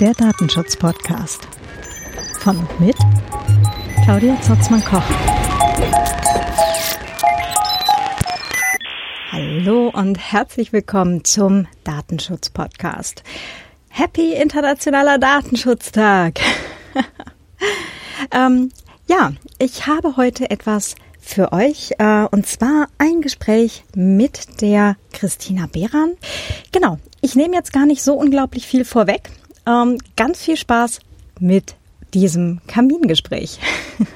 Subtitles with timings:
[0.00, 1.48] Der Datenschutz-Podcast.
[2.38, 2.96] Von und mit
[4.04, 5.02] Claudia Zotzmann-Koch.
[9.32, 13.24] Hallo und herzlich willkommen zum Datenschutz-Podcast.
[13.88, 16.40] Happy Internationaler Datenschutztag!
[18.30, 18.70] ähm,
[19.08, 20.94] ja, ich habe heute etwas
[21.28, 26.14] für euch äh, und zwar ein Gespräch mit der Christina Behran.
[26.72, 29.30] Genau, ich nehme jetzt gar nicht so unglaublich viel vorweg.
[29.66, 31.00] Ähm, ganz viel Spaß
[31.38, 31.76] mit
[32.14, 33.60] diesem Kamingespräch.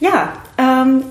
[0.00, 1.02] ja, ähm,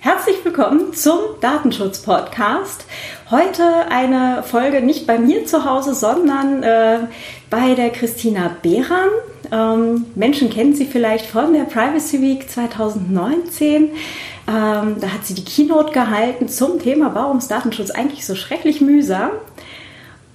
[0.00, 2.84] herzlich willkommen zum Datenschutz-Podcast.
[3.30, 6.98] Heute eine Folge nicht bei mir zu Hause, sondern äh,
[7.48, 9.08] bei der Christina Behran.
[9.52, 13.90] Ähm, Menschen kennen sie vielleicht von der Privacy Week 2019.
[14.48, 18.80] Ähm, da hat sie die Keynote gehalten zum Thema, warum ist Datenschutz eigentlich so schrecklich
[18.80, 19.30] mühsam?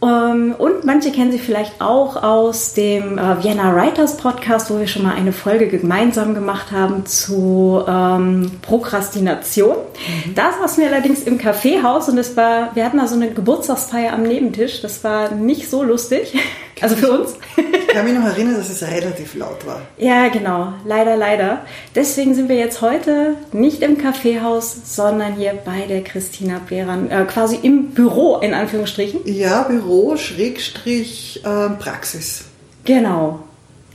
[0.03, 4.87] Ähm, und manche kennen sie vielleicht auch aus dem äh, Vienna Writers Podcast, wo wir
[4.87, 9.75] schon mal eine Folge gemeinsam gemacht haben zu ähm, Prokrastination.
[9.75, 10.35] Mhm.
[10.35, 14.13] Da saßen wir allerdings im Kaffeehaus und es war, wir hatten da so eine Geburtstagsfeier
[14.13, 14.81] am Nebentisch.
[14.81, 16.33] Das war nicht so lustig.
[16.81, 17.35] Also für uns.
[17.55, 19.81] Ich kann mich noch erinnern, dass es relativ laut war.
[19.97, 20.73] Ja, genau.
[20.85, 21.61] Leider, leider.
[21.93, 27.25] Deswegen sind wir jetzt heute nicht im Kaffeehaus, sondern hier bei der Christina Behran, äh,
[27.25, 29.21] quasi im Büro in Anführungsstrichen.
[29.25, 32.45] Ja, Büro, Schrägstrich, äh, Praxis.
[32.85, 33.39] Genau.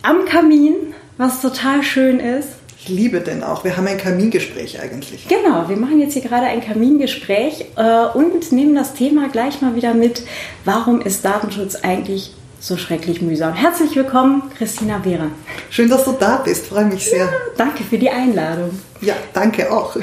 [0.02, 0.74] Am Kamin,
[1.16, 2.50] was total schön ist.
[2.78, 3.64] Ich liebe den auch.
[3.64, 5.26] Wir haben ein Kamingespräch eigentlich.
[5.26, 9.74] Genau, wir machen jetzt hier gerade ein Kamingespräch äh, und nehmen das Thema gleich mal
[9.74, 10.22] wieder mit.
[10.64, 12.32] Warum ist Datenschutz eigentlich
[12.66, 13.54] so schrecklich mühsam.
[13.54, 15.30] Herzlich willkommen, Christina Behrer.
[15.70, 17.26] Schön, dass du da bist, freue mich sehr.
[17.26, 18.70] Ja, danke für die Einladung.
[19.00, 19.94] Ja, danke auch.
[19.96, 20.02] ähm,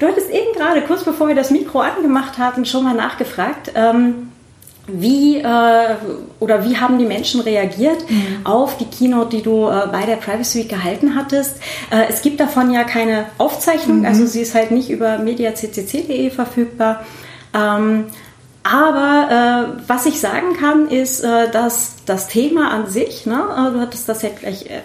[0.00, 3.72] du hattest eben gerade, kurz bevor wir das Mikro angemacht hatten, schon mal nachgefragt.
[3.74, 4.30] Ähm,
[4.86, 5.96] wie äh,
[6.40, 8.46] oder wie haben die Menschen reagiert mhm.
[8.46, 11.58] auf die Keynote, die du äh, bei der Privacy Week gehalten hattest?
[11.90, 14.06] Äh, es gibt davon ja keine Aufzeichnung, mhm.
[14.06, 17.04] also sie ist halt nicht über mediaccc.de verfügbar.
[17.54, 18.06] Ähm,
[18.64, 23.72] aber äh, was ich sagen kann, ist, äh, dass das Thema an sich, ne, äh,
[23.72, 24.80] du hattest das ja gleich äh,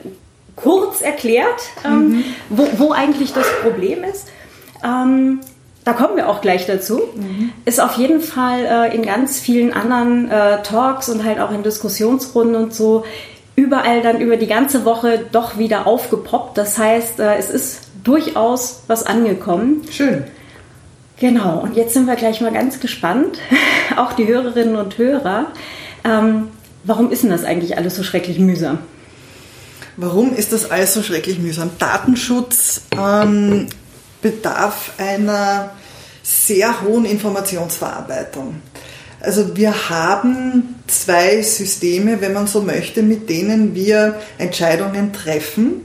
[0.57, 2.23] kurz erklärt, ähm, mhm.
[2.49, 4.27] wo, wo, eigentlich das Problem ist.
[4.83, 5.39] Ähm,
[5.85, 6.99] da kommen wir auch gleich dazu.
[7.15, 7.53] Mhm.
[7.63, 11.63] Ist auf jeden Fall äh, in ganz vielen anderen äh, Talks und halt auch in
[11.63, 13.05] Diskussionsrunden und so
[13.55, 16.57] überall dann über die ganze Woche doch wieder aufgepoppt.
[16.57, 19.81] Das heißt, es ist durchaus was angekommen.
[19.89, 20.25] Schön.
[21.19, 23.39] Genau, und jetzt sind wir gleich mal ganz gespannt,
[23.97, 25.47] auch die Hörerinnen und Hörer.
[26.05, 26.47] Ähm,
[26.83, 28.79] warum ist denn das eigentlich alles so schrecklich mühsam?
[29.97, 31.71] Warum ist das alles so schrecklich mühsam?
[31.77, 33.67] Datenschutz ähm,
[34.21, 35.71] bedarf einer
[36.23, 38.61] sehr hohen Informationsverarbeitung.
[39.19, 45.81] Also wir haben zwei Systeme, wenn man so möchte, mit denen wir Entscheidungen treffen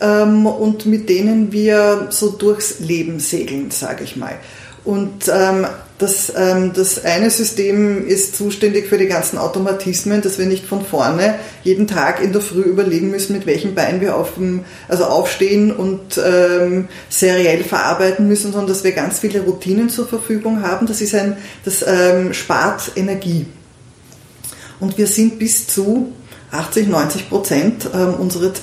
[0.00, 4.36] ähm, und mit denen wir so durchs Leben segeln, sage ich mal.
[4.84, 5.66] Und ähm,
[6.00, 10.84] das, ähm, das eine System ist zuständig für die ganzen Automatismen, dass wir nicht von
[10.84, 15.04] vorne jeden Tag in der Früh überlegen müssen, mit welchem Bein wir auf dem, also
[15.04, 20.86] aufstehen und ähm, seriell verarbeiten müssen, sondern dass wir ganz viele Routinen zur Verfügung haben.
[20.86, 21.36] Das ist ein,
[21.66, 23.44] das ähm, spart Energie.
[24.80, 26.12] Und wir sind bis zu
[26.52, 28.14] 80, 90 Prozent ähm,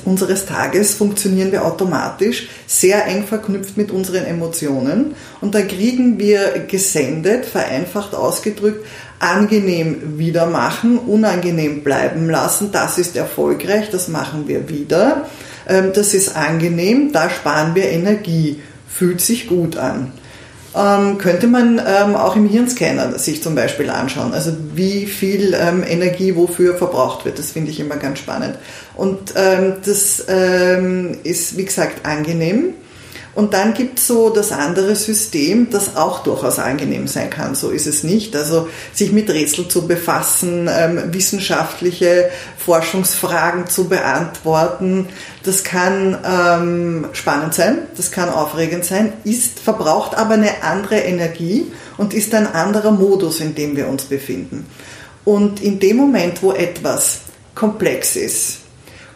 [0.06, 5.16] unseres Tages funktionieren wir automatisch, sehr eng verknüpft mit unseren Emotionen.
[5.40, 8.86] Und da kriegen wir gesendet, vereinfacht ausgedrückt,
[9.20, 15.30] angenehm wieder machen, unangenehm bleiben lassen, das ist erfolgreich, das machen wir wieder.
[15.68, 20.12] Ähm, das ist angenehm, da sparen wir Energie, fühlt sich gut an
[20.78, 24.34] ähm, könnte man ähm, auch im Hirnscanner sich zum Beispiel anschauen.
[24.34, 27.40] Also wie viel ähm, Energie wofür verbraucht wird.
[27.40, 28.58] Das finde ich immer ganz spannend.
[28.96, 32.74] Und ähm, das ähm, ist, wie gesagt, angenehm.
[33.38, 37.54] Und dann gibt es so das andere System, das auch durchaus angenehm sein kann.
[37.54, 38.36] So ist es nicht.
[38.36, 45.10] Also sich mit Rätsel zu befassen, ähm, wissenschaftliche Forschungsfragen zu beantworten,
[45.44, 51.72] das kann ähm, spannend sein, das kann aufregend sein, ist, verbraucht aber eine andere Energie
[51.98, 54.66] und ist ein anderer Modus, in dem wir uns befinden.
[55.25, 57.19] Und in dem Moment, wo etwas
[57.54, 58.62] komplex ist,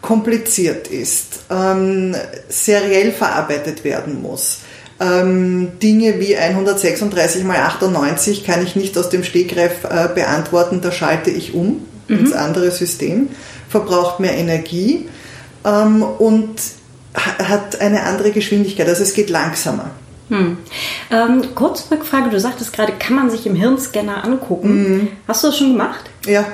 [0.02, 2.14] kompliziert ist, ähm,
[2.48, 4.58] seriell verarbeitet werden muss.
[5.00, 10.92] Ähm, Dinge wie 136 mal 98 kann ich nicht aus dem Stegreif äh, beantworten, da
[10.92, 12.18] schalte ich um mhm.
[12.18, 13.28] ins andere System,
[13.68, 15.08] verbraucht mehr Energie
[15.64, 16.56] ähm, und
[17.14, 19.90] hat eine andere Geschwindigkeit, also es geht langsamer.
[20.28, 20.56] Hm.
[21.10, 24.92] Ähm, kurz Rückfrage, du sagtest gerade, kann man sich im Hirnscanner angucken.
[24.92, 25.08] Mhm.
[25.28, 26.04] Hast du das schon gemacht?
[26.26, 26.46] Ja.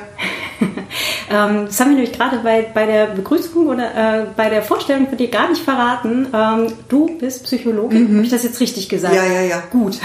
[1.30, 5.08] ähm, das haben wir nämlich gerade bei, bei der Begrüßung oder äh, bei der Vorstellung
[5.08, 6.28] von dir gar nicht verraten.
[6.32, 8.10] Ähm, du bist Psychologin.
[8.10, 8.16] Mhm.
[8.16, 9.14] Habe ich das jetzt richtig gesagt?
[9.14, 9.62] Ja, ja, ja.
[9.70, 9.98] Gut.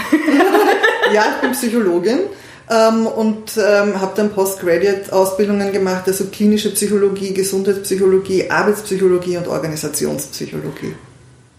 [1.12, 2.20] ja, ich bin Psychologin.
[2.70, 10.94] Ähm, und ähm, habe dann Postgraduate-Ausbildungen gemacht, also klinische Psychologie, Gesundheitspsychologie, Arbeitspsychologie und Organisationspsychologie.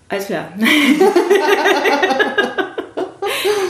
[0.10, 0.50] Alles klar.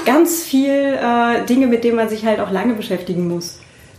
[0.05, 3.57] Ganz viel äh, Dinge, mit denen man sich halt auch lange beschäftigen muss.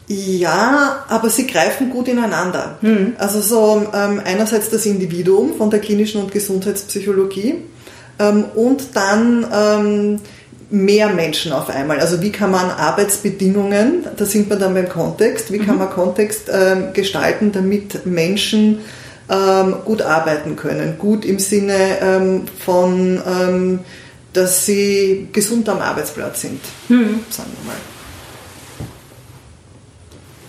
[0.09, 2.79] Ja, aber sie greifen gut ineinander.
[2.81, 3.15] Hm.
[3.19, 7.57] Also so ähm, einerseits das Individuum von der klinischen und Gesundheitspsychologie
[8.21, 10.21] ähm, und dann ähm,
[10.71, 11.99] mehr Menschen auf einmal.
[11.99, 15.81] Also wie kann man Arbeitsbedingungen, da sind wir dann beim Kontext, wie kann mhm.
[15.81, 18.79] man Kontext ähm, gestalten, damit Menschen
[19.29, 20.99] ähm, gut arbeiten können.
[20.99, 23.81] Gut im Sinne ähm, von,
[24.33, 27.21] dass sie gesund am Arbeitsplatz sind, mhm.
[27.31, 27.96] sagen wir mal.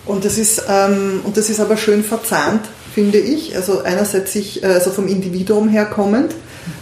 [0.08, 2.62] Und das ist, ähm, und das ist aber schön verzahnt,
[2.94, 3.54] finde ich.
[3.54, 6.34] Also einerseits sich, äh, also vom Individuum her kommend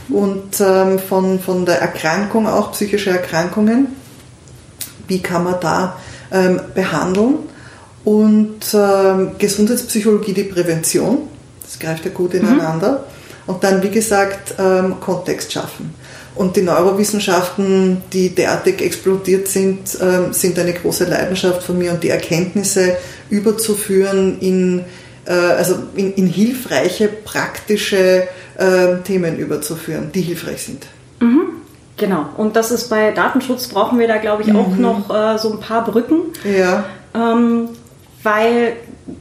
[0.09, 3.89] und ähm, von, von der Erkrankung auch, psychische Erkrankungen.
[5.09, 5.97] Wie kann man da
[6.31, 7.35] ähm, behandeln?
[8.05, 11.29] Und ähm, Gesundheitspsychologie, die Prävention,
[11.65, 12.93] das greift ja gut ineinander.
[12.93, 13.53] Mhm.
[13.53, 15.93] Und dann, wie gesagt, ähm, Kontext schaffen.
[16.37, 22.05] Und die Neurowissenschaften, die derartig explodiert sind, ähm, sind eine große Leidenschaft von mir und
[22.05, 22.97] die Erkenntnisse
[23.31, 24.85] überzuführen in,
[25.25, 28.29] äh, also in, in hilfreiche, praktische
[28.59, 30.87] äh, Themen überzuführen, die hilfreich sind.
[31.21, 31.47] Mhm.
[31.97, 32.27] Genau.
[32.37, 34.81] Und das ist bei Datenschutz brauchen wir da, glaube ich, auch mhm.
[34.81, 36.33] noch äh, so ein paar Brücken.
[36.45, 36.85] Ja.
[37.15, 37.71] Ähm,
[38.23, 38.75] weil,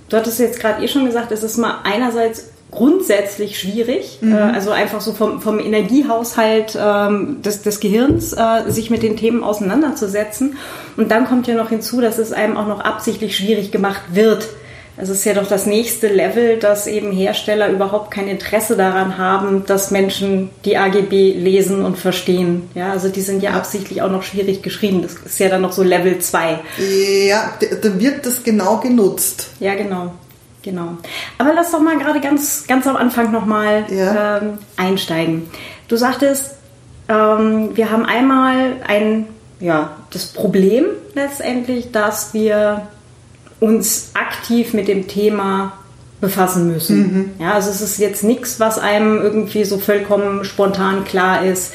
[0.10, 4.34] du hattest jetzt gerade eh schon gesagt, es ist mal einerseits grundsätzlich schwierig, mhm.
[4.34, 9.18] äh, also einfach so vom, vom Energiehaushalt ähm, des, des Gehirns, äh, sich mit den
[9.18, 10.58] Themen auseinanderzusetzen.
[10.98, 14.48] Und dann kommt ja noch hinzu, dass es einem auch noch absichtlich schwierig gemacht wird
[14.98, 19.66] es ist ja doch das nächste Level, dass eben Hersteller überhaupt kein Interesse daran haben,
[19.66, 22.70] dass Menschen die AGB lesen und verstehen.
[22.76, 25.02] Ja, also die sind ja absichtlich auch noch schwierig geschrieben.
[25.02, 26.60] Das ist ja dann noch so Level 2.
[27.28, 29.50] Ja, da wird das genau genutzt.
[29.60, 30.14] Ja, genau.
[30.66, 30.98] Genau.
[31.38, 34.40] Aber lass doch mal gerade ganz, ganz am Anfang nochmal ja.
[34.40, 35.44] ähm, einsteigen.
[35.88, 36.56] Du sagtest,
[37.08, 39.28] ähm, wir haben einmal ein,
[39.60, 42.88] ja, das Problem letztendlich, dass wir
[43.60, 45.74] uns aktiv mit dem Thema
[46.20, 46.98] befassen müssen.
[46.98, 47.32] Mhm.
[47.40, 51.74] Ja, also es ist jetzt nichts, was einem irgendwie so vollkommen spontan klar ist.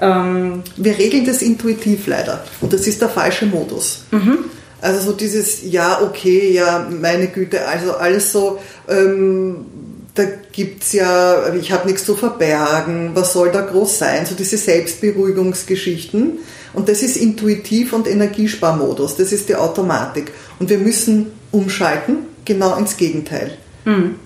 [0.00, 4.04] Ähm Wir regeln das intuitiv leider und das ist der falsche Modus.
[4.10, 4.38] Mhm.
[4.82, 8.58] Also so dieses, ja, okay, ja, meine Güte, also alles so,
[8.88, 9.64] ähm,
[10.14, 10.24] da
[10.80, 16.40] es ja, ich habe nichts zu verbergen, was soll da groß sein, so diese Selbstberuhigungsgeschichten.
[16.74, 20.32] Und das ist intuitiv und Energiesparmodus, das ist die Automatik.
[20.58, 23.56] Und wir müssen umschalten, genau ins Gegenteil.
[23.84, 24.16] Mhm.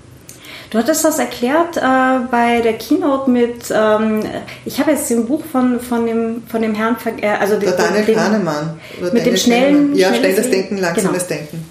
[0.71, 1.81] Du hattest das erklärt äh,
[2.31, 4.23] bei der Keynote mit, ähm,
[4.65, 8.05] ich habe jetzt den Buch von, von, dem, von dem Herrn, äh, also der Daniel
[8.05, 8.81] dem, Kahnemann.
[9.01, 11.41] Oder mit dem schnellen, Ja, schnelles Denken, langsames genau.
[11.41, 11.65] Denken.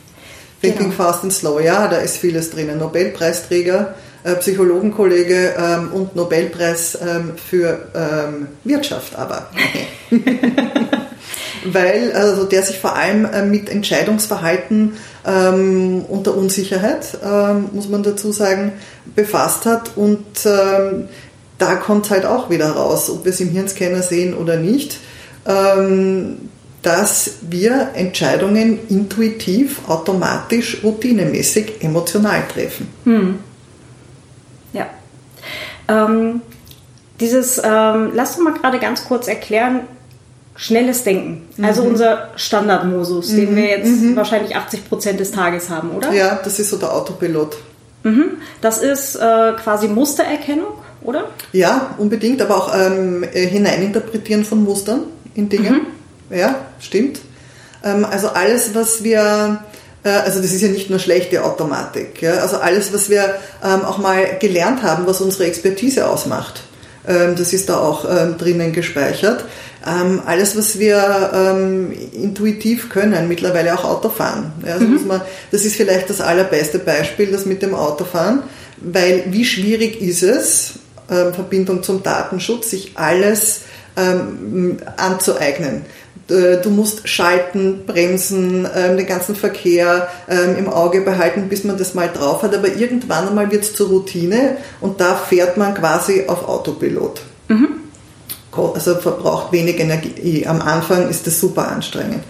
[0.62, 1.04] Thinking genau.
[1.04, 2.80] Fast and Slow, ja, da ist vieles drinnen.
[2.80, 9.50] Nobelpreisträger, äh, Psychologenkollege ähm, und Nobelpreis ähm, für ähm, Wirtschaft aber.
[11.66, 14.94] Weil also der sich vor allem äh, mit Entscheidungsverhalten
[15.26, 18.74] ähm, unter Unsicherheit, ähm, muss man dazu sagen,
[19.16, 21.08] befasst hat und ähm,
[21.58, 25.00] da kommt halt auch wieder raus, ob wir es im Hirnscanner sehen oder nicht,
[26.82, 32.90] dass wir Entscheidungen intuitiv, automatisch, routinemäßig, emotional treffen.
[33.06, 33.40] Hm.
[34.74, 34.88] Ja.
[35.88, 36.42] Ähm,
[37.20, 39.82] dieses, ähm, lass uns mal gerade ganz kurz erklären,
[40.56, 41.48] schnelles Denken.
[41.62, 41.90] Also mhm.
[41.90, 43.38] unser Standardmodus, mhm.
[43.38, 44.16] den wir jetzt mhm.
[44.16, 46.12] wahrscheinlich 80 Prozent des Tages haben, oder?
[46.14, 47.58] Ja, das ist so der Autopilot.
[48.04, 48.38] Mhm.
[48.62, 51.26] Das ist äh, quasi Mustererkennung, oder?
[51.52, 55.02] Ja, unbedingt, aber auch ähm, äh, Hineininterpretieren von Mustern
[55.34, 55.72] in Dinge.
[55.72, 55.88] Mhm.
[56.30, 57.20] Ja, stimmt.
[57.84, 59.60] Ähm, also alles, was wir
[60.06, 62.22] äh, also das ist ja nicht nur schlechte Automatik.
[62.22, 62.36] Ja?
[62.36, 66.62] Also alles, was wir ähm, auch mal gelernt haben, was unsere Expertise ausmacht,
[67.08, 69.44] ähm, das ist da auch ähm, drinnen gespeichert.
[69.88, 74.52] Ähm, alles, was wir ähm, intuitiv können, mittlerweile auch Autofahren.
[74.66, 75.08] Ja, also mhm.
[75.08, 78.44] man, das ist vielleicht das allerbeste Beispiel, das mit dem Autofahren,
[78.78, 80.74] weil wie schwierig ist es,
[81.10, 83.62] ähm, Verbindung zum Datenschutz, sich alles
[83.96, 85.84] ähm, anzueignen.
[86.28, 91.94] Du musst schalten, bremsen, ähm, den ganzen Verkehr ähm, im Auge behalten, bis man das
[91.94, 92.56] mal drauf hat.
[92.56, 97.22] Aber irgendwann einmal wird es zur Routine und da fährt man quasi auf Autopilot.
[97.48, 97.68] Mhm.
[98.58, 100.46] Also verbraucht wenig Energie.
[100.48, 102.24] Am Anfang ist das super anstrengend.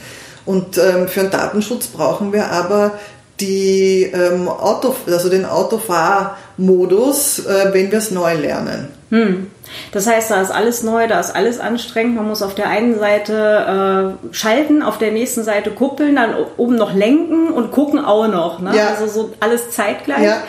[0.45, 2.91] Und ähm, für den Datenschutz brauchen wir aber
[3.39, 8.89] die, ähm, Auto, also den Autofahrmodus, äh, wenn wir es neu lernen.
[9.09, 9.47] Hm.
[9.91, 12.15] Das heißt, da ist alles neu, da ist alles anstrengend.
[12.15, 16.75] Man muss auf der einen Seite äh, schalten, auf der nächsten Seite kuppeln, dann oben
[16.75, 18.59] noch lenken und gucken auch noch.
[18.59, 18.75] Ne?
[18.75, 18.89] Ja.
[18.89, 20.23] Also so alles zeitgleich.
[20.23, 20.43] Ja.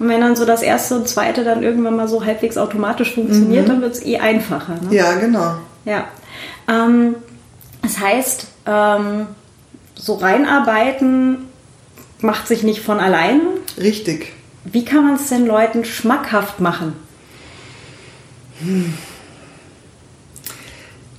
[0.00, 3.66] Und wenn dann so das erste und zweite dann irgendwann mal so halbwegs automatisch funktioniert,
[3.66, 3.68] mhm.
[3.68, 4.76] dann wird es eh einfacher.
[4.80, 4.96] Ne?
[4.96, 5.56] Ja, genau.
[5.84, 6.08] Ja.
[6.66, 7.16] Ähm,
[7.82, 9.26] das heißt, ähm,
[9.94, 11.50] so reinarbeiten
[12.20, 13.42] macht sich nicht von alleine.
[13.78, 14.32] Richtig.
[14.64, 16.94] Wie kann man es denn Leuten schmackhaft machen?
[18.60, 18.94] Hm.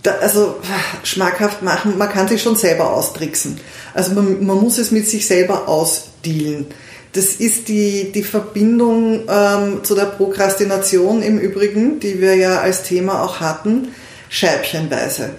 [0.01, 0.55] Da, also
[1.03, 3.59] schmackhaft machen, man kann sich schon selber austricksen.
[3.93, 6.65] Also man, man muss es mit sich selber ausdealen.
[7.13, 12.83] Das ist die, die Verbindung ähm, zu der Prokrastination im Übrigen, die wir ja als
[12.83, 13.89] Thema auch hatten,
[14.29, 15.31] scheibchenweise.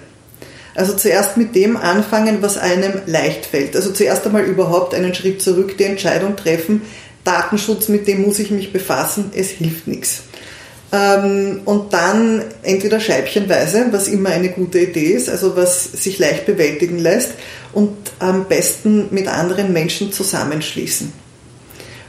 [0.75, 3.75] Also zuerst mit dem anfangen, was einem leicht fällt.
[3.75, 6.83] Also zuerst einmal überhaupt einen Schritt zurück, die Entscheidung treffen,
[7.23, 10.23] Datenschutz, mit dem muss ich mich befassen, es hilft nichts.
[10.91, 16.45] Ähm, und dann entweder scheibchenweise, was immer eine gute Idee ist, also was sich leicht
[16.45, 17.31] bewältigen lässt,
[17.71, 21.22] und am besten mit anderen Menschen zusammenschließen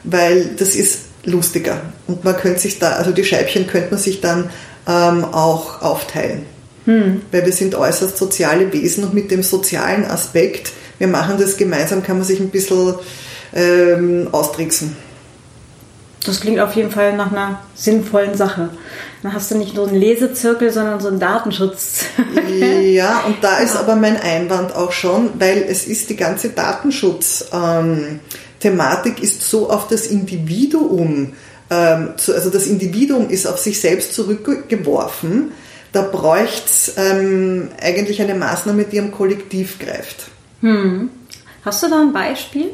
[0.04, 1.80] weil das ist lustiger.
[2.06, 4.50] Und man könnte sich da, also die Scheibchen könnte man sich dann
[4.86, 6.46] ähm, auch aufteilen.
[6.84, 7.22] Hm.
[7.32, 12.02] Weil wir sind äußerst soziale Wesen und mit dem sozialen Aspekt, wir machen das gemeinsam,
[12.02, 12.94] kann man sich ein bisschen
[13.54, 14.96] ähm, austricksen.
[16.24, 18.70] Das klingt auf jeden Fall nach einer sinnvollen Sache.
[19.22, 22.04] Dann hast du nicht nur einen Lesezirkel, sondern so einen Datenschutz.
[22.82, 27.46] ja, und da ist aber mein Einwand auch schon, weil es ist die ganze Datenschutz.
[27.52, 28.20] Ähm,
[28.64, 31.34] Thematik ist so auf das Individuum,
[31.68, 35.52] ähm, also das Individuum ist auf sich selbst zurückgeworfen.
[35.92, 40.28] Da bräuchte es ähm, eigentlich eine Maßnahme, die am Kollektiv greift.
[40.62, 41.10] Hm.
[41.62, 42.70] Hast du da ein Beispiel?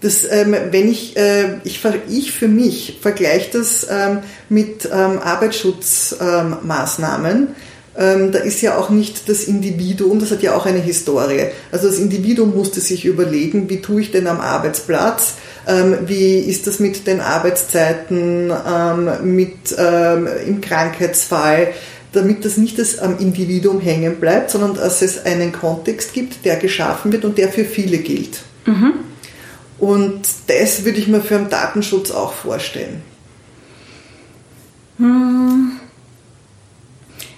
[0.00, 3.86] Das, ähm, wenn ich, äh, ich, ich für mich vergleiche das
[4.48, 7.48] mit Arbeitsschutzmaßnahmen.
[7.96, 11.46] Ähm, da ist ja auch nicht das Individuum, das hat ja auch eine Historie.
[11.70, 15.34] Also das Individuum musste sich überlegen, wie tue ich denn am Arbeitsplatz,
[15.68, 21.68] ähm, wie ist das mit den Arbeitszeiten, ähm, mit, ähm, im Krankheitsfall,
[22.12, 26.56] damit das nicht das am Individuum hängen bleibt, sondern dass es einen Kontext gibt, der
[26.56, 28.40] geschaffen wird und der für viele gilt.
[28.66, 28.94] Mhm.
[29.78, 33.02] Und das würde ich mir für den Datenschutz auch vorstellen.
[34.98, 35.72] Hm.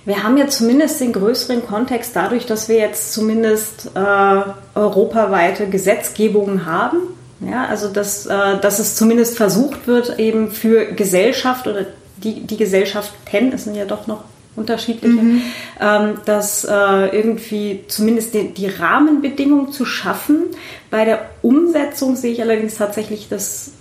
[0.06, 4.42] Wir haben ja zumindest den größeren Kontext dadurch, dass wir jetzt zumindest äh,
[4.74, 6.98] europaweite Gesetzgebungen haben.
[7.40, 11.86] Ja, also dass, äh, dass es zumindest versucht wird, eben für Gesellschaft oder
[12.18, 15.42] die, die Gesellschaften, es sind ja doch noch unterschiedliche, mhm.
[15.80, 20.44] ähm, dass äh, irgendwie zumindest die, die, Rahmenbedingungen zu schaffen.
[20.90, 23.72] Bei der Umsetzung sehe ich allerdings tatsächlich das,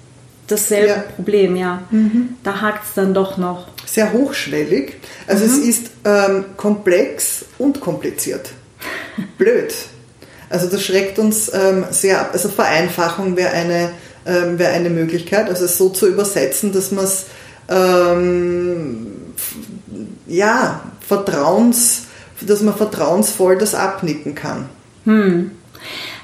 [0.48, 1.04] dasselbe ja.
[1.16, 1.84] Problem, ja.
[1.92, 2.36] Mhm.
[2.44, 4.96] Da hakt es dann doch noch sehr hochschwellig.
[5.28, 5.52] Also mhm.
[5.52, 8.52] es ist ähm, komplex und kompliziert.
[9.38, 9.74] Blöd.
[10.50, 12.30] Also das schreckt uns ähm, sehr ab.
[12.34, 13.92] Also Vereinfachung wäre eine,
[14.26, 17.26] ähm, wär eine Möglichkeit, also es so zu übersetzen, dass man es
[17.68, 19.08] ähm,
[20.28, 22.04] ja, vertrauens,
[22.42, 24.70] dass man vertrauensvoll das abnicken kann.
[25.06, 25.52] Hm.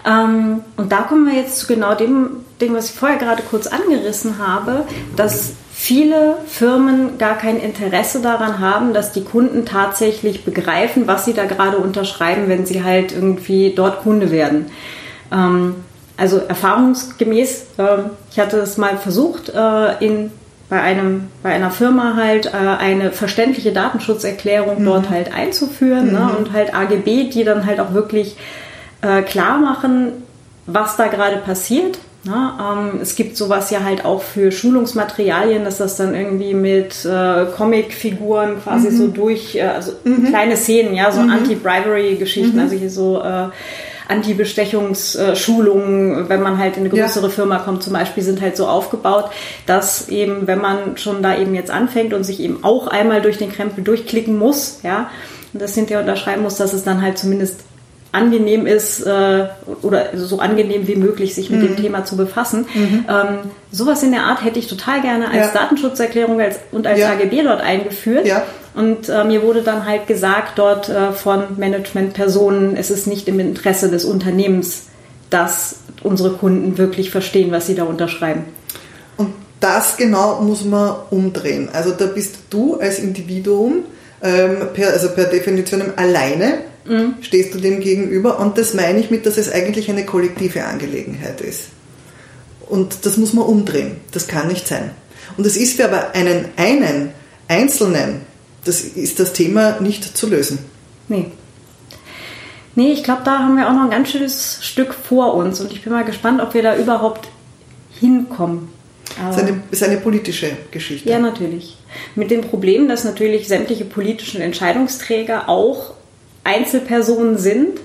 [0.05, 3.67] Ähm, und da kommen wir jetzt zu genau dem Ding, was ich vorher gerade kurz
[3.67, 11.07] angerissen habe, dass viele Firmen gar kein Interesse daran haben, dass die Kunden tatsächlich begreifen,
[11.07, 14.67] was sie da gerade unterschreiben, wenn sie halt irgendwie dort Kunde werden.
[15.31, 15.77] Ähm,
[16.17, 17.97] also erfahrungsgemäß, äh,
[18.29, 20.31] ich hatte es mal versucht, äh, in,
[20.69, 24.85] bei, einem, bei einer Firma halt äh, eine verständliche Datenschutzerklärung mhm.
[24.85, 26.25] dort halt einzuführen ne, mhm.
[26.27, 28.37] ne, und halt AGB, die dann halt auch wirklich
[29.01, 30.11] äh, klar machen,
[30.67, 35.77] was da gerade passiert na, ähm, es gibt sowas ja halt auch für Schulungsmaterialien, dass
[35.77, 38.97] das dann irgendwie mit äh, Comicfiguren quasi mhm.
[38.97, 40.27] so durch, äh, also mhm.
[40.27, 41.31] kleine Szenen, ja, so mhm.
[41.31, 42.61] Anti-Bribery-Geschichten, mhm.
[42.61, 43.47] also hier so äh,
[44.07, 47.31] Anti-Bestechungsschulungen, wenn man halt in eine größere ja.
[47.31, 49.31] Firma kommt zum Beispiel, sind halt so aufgebaut,
[49.65, 53.39] dass eben, wenn man schon da eben jetzt anfängt und sich eben auch einmal durch
[53.39, 55.09] den Krempel durchklicken muss, ja,
[55.53, 57.61] und das hinterher unterschreiben muss, dass es dann halt zumindest
[58.11, 59.45] angenehm ist äh,
[59.81, 61.67] oder so angenehm wie möglich, sich mit mhm.
[61.67, 62.65] dem Thema zu befassen.
[62.73, 63.05] Mhm.
[63.09, 63.37] Ähm,
[63.71, 65.51] sowas in der Art hätte ich total gerne als ja.
[65.53, 67.11] Datenschutzerklärung als, und als ja.
[67.11, 68.27] AGB dort eingeführt.
[68.27, 68.43] Ja.
[68.73, 73.39] Und äh, mir wurde dann halt gesagt dort äh, von Managementpersonen, es ist nicht im
[73.39, 74.83] Interesse des Unternehmens,
[75.29, 78.45] dass unsere Kunden wirklich verstehen, was sie da unterschreiben.
[79.17, 81.69] Und das genau muss man umdrehen.
[81.71, 83.83] Also da bist du als Individuum
[84.21, 87.15] ähm, per, also per Definition alleine mhm.
[87.21, 91.41] stehst du dem gegenüber und das meine ich mit, dass es eigentlich eine kollektive Angelegenheit
[91.41, 91.69] ist.
[92.67, 93.97] Und das muss man umdrehen.
[94.11, 94.91] Das kann nicht sein.
[95.37, 97.11] Und es ist für aber einen einen
[97.47, 98.21] Einzelnen,
[98.63, 100.59] das ist das Thema nicht zu lösen.
[101.07, 101.31] Nee.
[102.75, 105.73] Nee, ich glaube, da haben wir auch noch ein ganz schönes Stück vor uns und
[105.73, 107.27] ich bin mal gespannt, ob wir da überhaupt
[107.99, 108.69] hinkommen.
[109.17, 111.09] Das ist ist eine politische Geschichte.
[111.09, 111.77] Ja, natürlich.
[112.15, 115.93] Mit dem Problem, dass natürlich sämtliche politischen Entscheidungsträger auch
[116.43, 117.79] Einzelpersonen sind,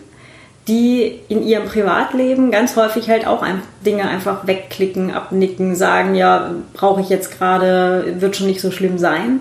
[0.68, 3.44] die in ihrem Privatleben ganz häufig halt auch
[3.84, 8.98] Dinge einfach wegklicken, abnicken, sagen, ja, brauche ich jetzt gerade, wird schon nicht so schlimm
[8.98, 9.40] sein.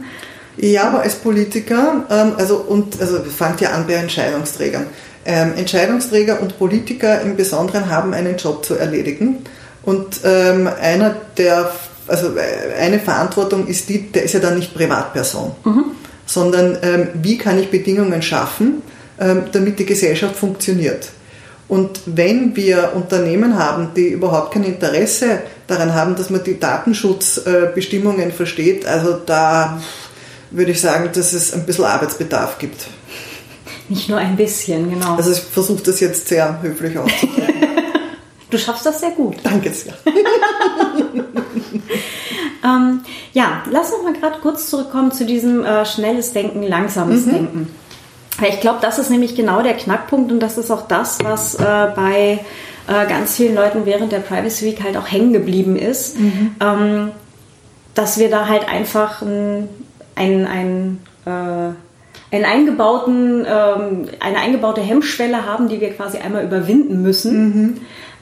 [0.58, 4.86] Ja, aber als Politiker, ähm, also und also fangt ja an bei Entscheidungsträgern.
[5.26, 9.40] Ähm, Entscheidungsträger und Politiker im Besonderen haben einen Job zu erledigen.
[9.82, 11.72] Und ähm, einer der,
[12.08, 15.86] also äh, eine Verantwortung ist die, der ist ja dann nicht Privatperson, mhm.
[16.26, 18.82] sondern ähm, wie kann ich Bedingungen schaffen,
[19.18, 21.10] damit die Gesellschaft funktioniert.
[21.68, 28.32] Und wenn wir Unternehmen haben, die überhaupt kein Interesse daran haben, dass man die Datenschutzbestimmungen
[28.32, 29.82] versteht, also da
[30.52, 32.86] würde ich sagen, dass es ein bisschen Arbeitsbedarf gibt.
[33.90, 35.16] Nicht nur ein bisschen, genau.
[35.16, 37.54] Also ich versuche das jetzt sehr höflich auszudrücken.
[38.50, 39.38] du schaffst das sehr gut.
[39.44, 39.94] Danke sehr.
[42.64, 43.02] ähm,
[43.34, 47.32] ja, lass uns mal gerade kurz zurückkommen zu diesem äh, schnelles Denken, langsames mhm.
[47.32, 47.76] Denken.
[48.42, 51.88] Ich glaube, das ist nämlich genau der Knackpunkt und das ist auch das, was äh,
[51.96, 52.40] bei
[52.88, 56.56] äh, ganz vielen Leuten während der Privacy Week halt auch hängen geblieben ist, mhm.
[56.60, 57.12] ähm,
[57.94, 59.70] dass wir da halt einfach ein,
[60.16, 61.74] ein, ein äh,
[62.32, 67.46] einen eingebauten, ähm, eine eingebaute Hemmschwelle haben, die wir quasi einmal überwinden müssen.
[67.46, 67.82] Mhm.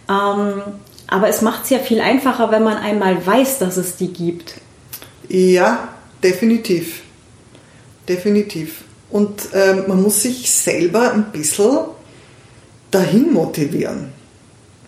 [0.10, 0.62] Ähm,
[1.08, 4.55] aber es macht es ja viel einfacher, wenn man einmal weiß, dass es die gibt.
[5.29, 5.89] Ja,
[6.22, 7.01] definitiv.
[8.08, 8.84] Definitiv.
[9.13, 11.77] Und ähm, man muss sich selber ein bisschen
[12.89, 14.12] dahin motivieren,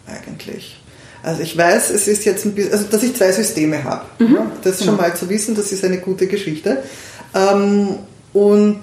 [0.08, 0.82] eigentlich.
[1.22, 4.06] Also ich weiß, es ist jetzt ein bisschen, also dass ich zwei Systeme habe.
[4.18, 4.34] Mhm.
[4.34, 6.82] Ja, das schon mal zu wissen, das ist eine gute Geschichte.
[7.36, 8.00] Ähm,
[8.34, 8.82] und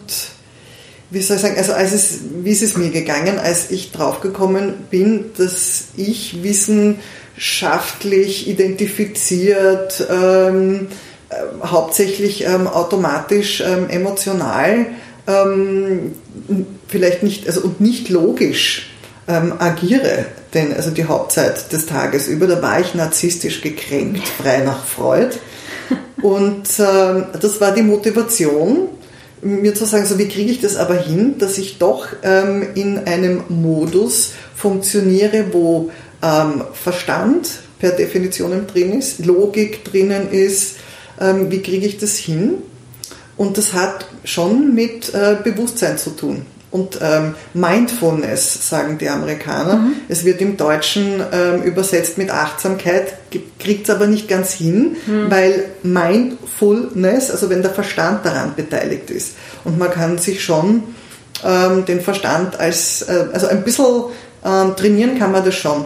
[1.10, 4.74] wie soll ich sagen, also als es, wie ist es mir gegangen, als ich draufgekommen
[4.90, 10.86] bin, dass ich wissenschaftlich identifiziert, ähm,
[11.30, 11.34] äh,
[11.66, 14.86] hauptsächlich ähm, automatisch ähm, emotional
[15.26, 16.14] ähm,
[16.88, 18.90] vielleicht nicht, also und nicht logisch
[19.28, 24.58] ähm, agiere, denn also die Hauptzeit des Tages über, da war ich narzisstisch gekränkt, frei
[24.58, 25.36] nach Freud.
[26.22, 28.88] Und ähm, das war die Motivation,
[29.42, 32.98] mir zu sagen, so wie kriege ich das aber hin, dass ich doch ähm, in
[33.06, 35.90] einem Modus funktioniere, wo
[36.22, 37.48] ähm, Verstand
[37.80, 40.76] per Definition drin ist, Logik drinnen ist,
[41.20, 42.54] ähm, wie kriege ich das hin?
[43.36, 46.46] Und das hat schon mit äh, Bewusstsein zu tun.
[46.70, 49.76] Und ähm, Mindfulness, sagen die Amerikaner.
[49.76, 49.92] Mhm.
[50.08, 53.14] Es wird im Deutschen ähm, übersetzt mit Achtsamkeit,
[53.58, 55.30] kriegt es aber nicht ganz hin, mhm.
[55.30, 59.34] weil Mindfulness, also wenn der Verstand daran beteiligt ist.
[59.64, 60.82] Und man kann sich schon
[61.44, 64.04] ähm, den Verstand als, äh, also ein bisschen
[64.42, 65.84] ähm, trainieren kann man das schon.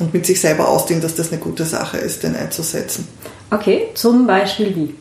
[0.00, 3.06] Und mit sich selber ausdehnen, dass das eine gute Sache ist, den einzusetzen.
[3.52, 4.94] Okay, zum Beispiel wie?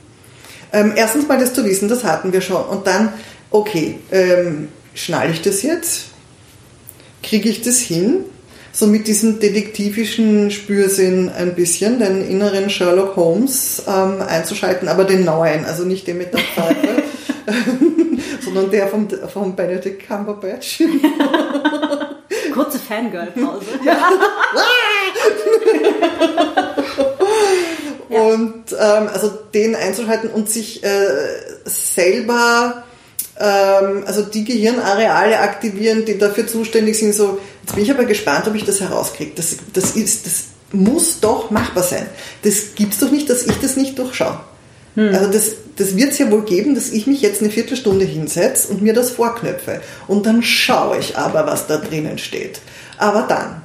[0.73, 2.65] Ähm, erstens mal das zu wissen, das hatten wir schon.
[2.65, 3.13] Und dann,
[3.51, 6.05] okay, ähm, schnalle ich das jetzt?
[7.21, 8.25] Kriege ich das hin?
[8.71, 15.23] So mit diesem detektivischen Spürsinn ein bisschen, den inneren Sherlock Holmes ähm, einzuschalten, aber den
[15.25, 17.03] neuen, also nicht den mit der Pfeife,
[18.43, 20.81] sondern der vom, vom Benedict Cumberbatch.
[22.53, 23.79] Kurze Fangirl-Pause.
[23.86, 24.09] Ja.
[28.13, 30.88] Und ähm, also den einzuschalten und sich äh,
[31.65, 32.84] selber,
[33.39, 37.13] ähm, also die Gehirnareale aktivieren, die dafür zuständig sind.
[37.13, 39.32] So, jetzt bin ich aber gespannt, ob ich das herauskriege.
[39.36, 42.06] Das, das, ist, das muss doch machbar sein.
[42.43, 44.39] Das gibt es doch nicht, dass ich das nicht durchschaue.
[44.95, 45.13] Hm.
[45.13, 48.71] Also das, das wird es ja wohl geben, dass ich mich jetzt eine Viertelstunde hinsetze
[48.71, 49.82] und mir das vorknöpfe.
[50.08, 52.60] Und dann schaue ich aber, was da drinnen steht.
[52.97, 53.63] Aber dann.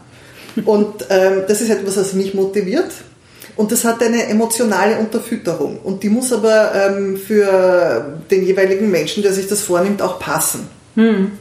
[0.65, 2.91] Und ähm, das ist etwas, was mich motiviert.
[3.59, 5.81] Und das hat eine emotionale Unterfütterung.
[5.83, 10.69] Und die muss aber ähm, für den jeweiligen Menschen, der sich das vornimmt, auch passen.
[10.95, 11.33] Hm.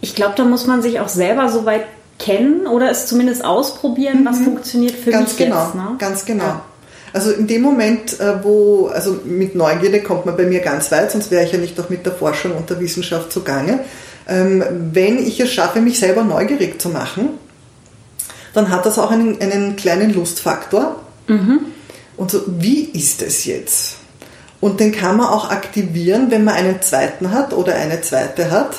[0.00, 1.86] Ich glaube, da muss man sich auch selber so weit
[2.20, 4.26] kennen oder es zumindest ausprobieren, mhm.
[4.26, 5.74] was funktioniert für ganz mich genau, jetzt.
[5.74, 5.96] Ne?
[5.98, 6.44] Ganz genau.
[6.44, 6.64] Ja.
[7.12, 11.10] Also in dem Moment, äh, wo, also mit Neugierde kommt man bei mir ganz weit,
[11.10, 13.80] sonst wäre ich ja nicht auch mit der Forschung und der Wissenschaft zugange.
[14.28, 14.62] Ähm,
[14.92, 17.30] wenn ich es schaffe, mich selber neugierig zu machen,
[18.54, 21.00] dann hat das auch einen, einen kleinen Lustfaktor.
[21.26, 21.60] Mhm.
[22.16, 23.96] Und so, wie ist es jetzt?
[24.60, 28.76] Und den kann man auch aktivieren, wenn man einen zweiten hat oder eine zweite hat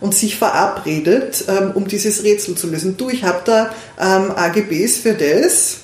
[0.00, 2.96] und sich verabredet, ähm, um dieses Rätsel zu lösen.
[2.96, 5.78] Du, ich habe da ähm, AGBs für das.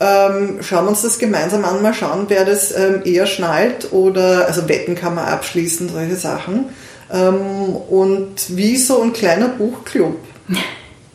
[0.00, 4.46] Ähm, schauen wir uns das gemeinsam an, mal schauen, wer das ähm, eher schnallt oder,
[4.46, 6.70] also Wetten kann man abschließen, solche Sachen.
[7.12, 10.16] Ähm, und wie so ein kleiner Buchclub.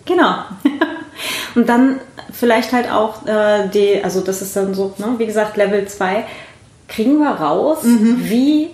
[0.06, 0.36] Genau.
[1.56, 2.00] Und dann
[2.32, 6.26] vielleicht halt auch äh, die, also das ist dann so, ne, wie gesagt, Level 2,
[6.88, 8.30] kriegen wir raus, mhm.
[8.30, 8.70] wie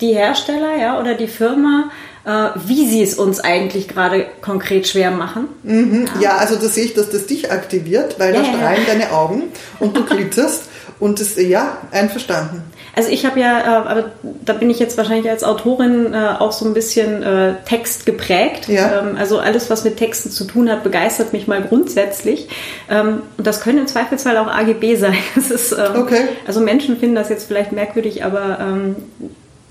[0.00, 1.90] die Hersteller ja, oder die Firma
[2.26, 5.48] äh, wie sie es uns eigentlich gerade konkret schwer machen.
[5.62, 6.08] Mhm.
[6.16, 6.20] Ja.
[6.20, 6.36] ja.
[6.36, 9.44] also da sehe ich, dass das dich aktiviert, weil ja, da strahlen deine Augen
[9.78, 10.64] und du glitterst
[10.98, 12.64] und das, ja, einverstanden.
[12.96, 16.50] Also ich habe ja, äh, aber da bin ich jetzt wahrscheinlich als Autorin äh, auch
[16.50, 18.68] so ein bisschen äh, Text geprägt.
[18.68, 19.00] Ja.
[19.00, 22.48] Ähm, also alles, was mit Texten zu tun hat, begeistert mich mal grundsätzlich.
[22.90, 25.18] Ähm, und das können im Zweifelsfall auch AGB sein.
[25.36, 26.22] Ist, ähm, okay.
[26.46, 28.96] Also Menschen finden das jetzt vielleicht merkwürdig, aber ähm,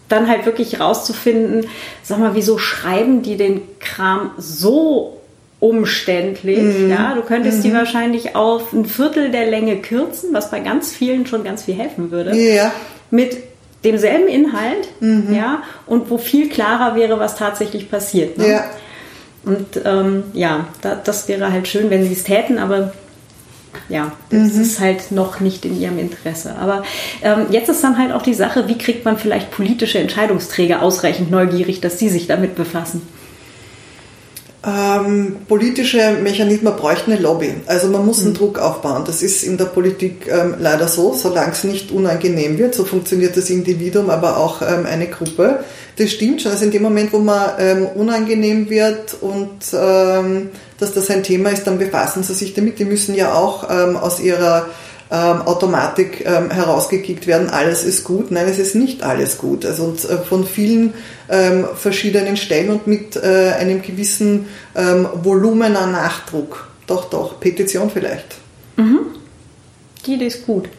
[0.08, 1.66] dann halt wirklich rauszufinden,
[2.04, 5.20] sag mal, wieso schreiben die den Kram so
[5.60, 6.60] umständlich?
[6.60, 6.92] Mhm.
[6.92, 7.64] Ja, du könntest mhm.
[7.64, 11.74] die wahrscheinlich auf ein Viertel der Länge kürzen, was bei ganz vielen schon ganz viel
[11.74, 12.36] helfen würde.
[12.36, 12.72] Ja.
[13.12, 13.38] Mit
[13.84, 15.34] demselben Inhalt, mhm.
[15.34, 18.38] ja, und wo viel klarer wäre, was tatsächlich passiert.
[18.38, 18.50] Ne?
[18.50, 18.66] Ja.
[19.46, 22.94] Und ähm, ja, da, das wäre halt schön, wenn sie es täten, aber
[23.90, 24.62] ja, das mhm.
[24.62, 26.56] ist halt noch nicht in ihrem Interesse.
[26.60, 26.84] Aber
[27.22, 31.30] ähm, jetzt ist dann halt auch die Sache, wie kriegt man vielleicht politische Entscheidungsträger ausreichend
[31.30, 33.02] neugierig, dass sie sich damit befassen?
[34.68, 37.54] Ähm, politische Mechanismen bräuchten eine Lobby.
[37.68, 38.38] Also man muss einen mhm.
[38.38, 39.04] Druck aufbauen.
[39.06, 42.74] Das ist in der Politik ähm, leider so, solange es nicht unangenehm wird.
[42.74, 45.60] So funktioniert das Individuum, aber auch ähm, eine Gruppe.
[45.98, 46.52] Das stimmt schon.
[46.52, 50.50] Also in dem Moment, wo man ähm, unangenehm wird und ähm,
[50.80, 52.80] dass das ein Thema ist, dann befassen sie sich damit.
[52.80, 54.68] Die müssen ja auch ähm, aus ihrer
[55.12, 58.32] ähm, Automatik ähm, herausgekickt werden, alles ist gut.
[58.32, 59.66] Nein, es ist nicht alles gut.
[59.66, 60.94] Also äh, von vielen
[61.30, 66.70] ähm, verschiedenen Stellen und mit äh, einem gewissen ähm, Volumen an Nachdruck.
[66.88, 68.38] Doch, doch, Petition vielleicht.
[68.78, 69.00] Mhm.
[70.06, 70.70] Die Idee ist gut.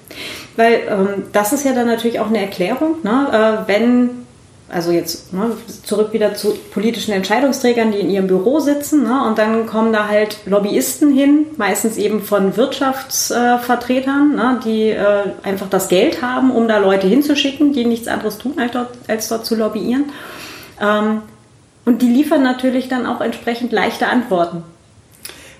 [0.57, 3.65] Weil ähm, das ist ja dann natürlich auch eine Erklärung, ne?
[3.67, 4.26] äh, wenn
[4.69, 5.53] also jetzt ne,
[5.85, 9.05] zurück wieder zu politischen Entscheidungsträgern, die in ihrem Büro sitzen.
[9.05, 15.25] Ne, und dann kommen da halt Lobbyisten hin, meistens eben von Wirtschaftsvertretern, ne, die äh,
[15.43, 19.29] einfach das Geld haben, um da Leute hinzuschicken, die nichts anderes tun, als dort, als
[19.29, 20.07] dort zu lobbyieren.
[20.81, 21.23] Ähm,
[21.85, 24.65] und die liefern natürlich dann auch entsprechend leichte Antworten.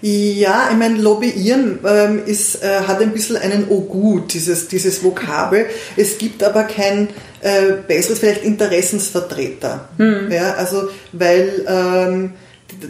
[0.03, 5.03] Ja, ich meine, lobbyieren ähm, ist, äh, hat ein bisschen einen Oh gut, dieses, dieses
[5.03, 5.67] Vokabel.
[5.97, 7.09] Es gibt aber kein
[7.47, 9.89] äh, besseres, vielleicht Interessensvertreter.
[9.99, 10.31] Mhm.
[10.33, 12.33] Ja, also, weil ähm,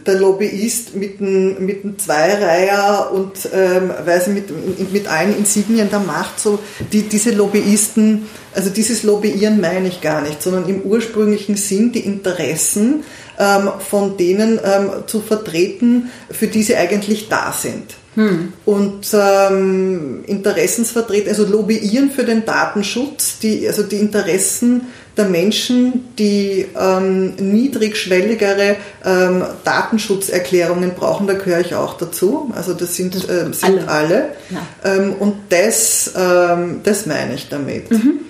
[0.06, 5.90] der Lobbyist mit einem, mit einem Zweireiher und ähm, weiß ich, mit, mit allen Insignien
[5.90, 6.58] der Macht, so
[6.92, 12.00] die, diese Lobbyisten, also dieses Lobbyieren meine ich gar nicht, sondern im ursprünglichen Sinn die
[12.00, 13.04] Interessen
[13.38, 17.94] ähm, von denen ähm, zu vertreten, für die sie eigentlich da sind.
[18.16, 18.54] Hm.
[18.64, 24.86] Und ähm, Interessensvertreter, also lobbyieren für den Datenschutz, die, also die Interessen
[25.18, 32.50] der Menschen, die ähm, niedrigschwelligere ähm, Datenschutzerklärungen brauchen, da gehöre ich auch dazu.
[32.54, 33.88] Also das sind, äh, sind alle.
[33.88, 34.28] alle.
[34.50, 34.66] Ja.
[34.84, 37.90] Ähm, und das, ähm, das meine ich damit.
[37.90, 38.20] Mhm.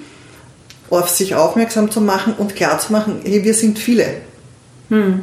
[0.90, 4.06] Auf sich aufmerksam zu machen und klar zu machen, hey, wir sind viele.
[4.88, 5.22] Hm.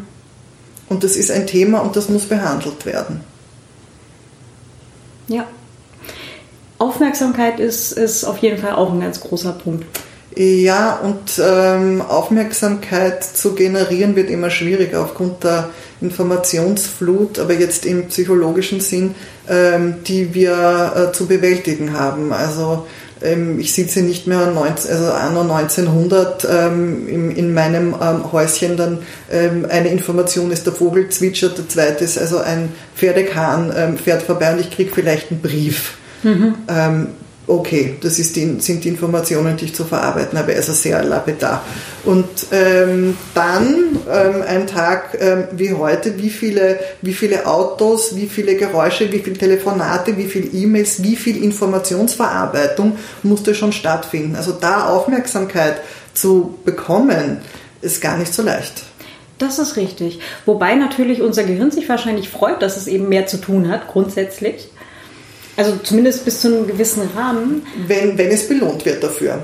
[0.89, 3.21] Und das ist ein Thema und das muss behandelt werden.
[5.27, 5.47] Ja.
[6.79, 9.85] Aufmerksamkeit ist, ist auf jeden Fall auch ein ganz großer Punkt.
[10.35, 15.69] Ja, und ähm, Aufmerksamkeit zu generieren wird immer schwieriger aufgrund der
[16.01, 19.13] Informationsflut, aber jetzt im psychologischen Sinn,
[19.47, 22.33] ähm, die wir äh, zu bewältigen haben.
[22.33, 22.87] Also
[23.23, 28.77] ähm, ich sitze nicht mehr 19, also anno 1900 ähm, in, in meinem ähm, Häuschen,
[28.77, 28.99] dann
[29.31, 34.23] ähm, eine Information ist, der Vogel zwitschert, der zweite ist also ein Pferdekahn ähm, fährt
[34.23, 35.93] vorbei und ich kriege vielleicht einen Brief.
[36.23, 36.55] Mhm.
[37.45, 41.61] Okay, das die, sind die Informationen, die ich zu verarbeiten habe, also sehr lapidar.
[42.05, 48.27] Und ähm, dann ähm, ein Tag ähm, wie heute, wie viele, wie viele Autos, wie
[48.27, 54.37] viele Geräusche, wie viele Telefonate, wie viele E-Mails, wie viel Informationsverarbeitung musste schon stattfinden.
[54.37, 55.81] Also da Aufmerksamkeit
[56.13, 57.41] zu bekommen,
[57.81, 58.83] ist gar nicht so leicht.
[59.37, 60.19] Das ist richtig.
[60.45, 64.69] Wobei natürlich unser Gehirn sich wahrscheinlich freut, dass es eben mehr zu tun hat, grundsätzlich.
[65.55, 67.65] Also zumindest bis zu einem gewissen Rahmen.
[67.87, 69.39] Wenn, wenn es belohnt wird dafür.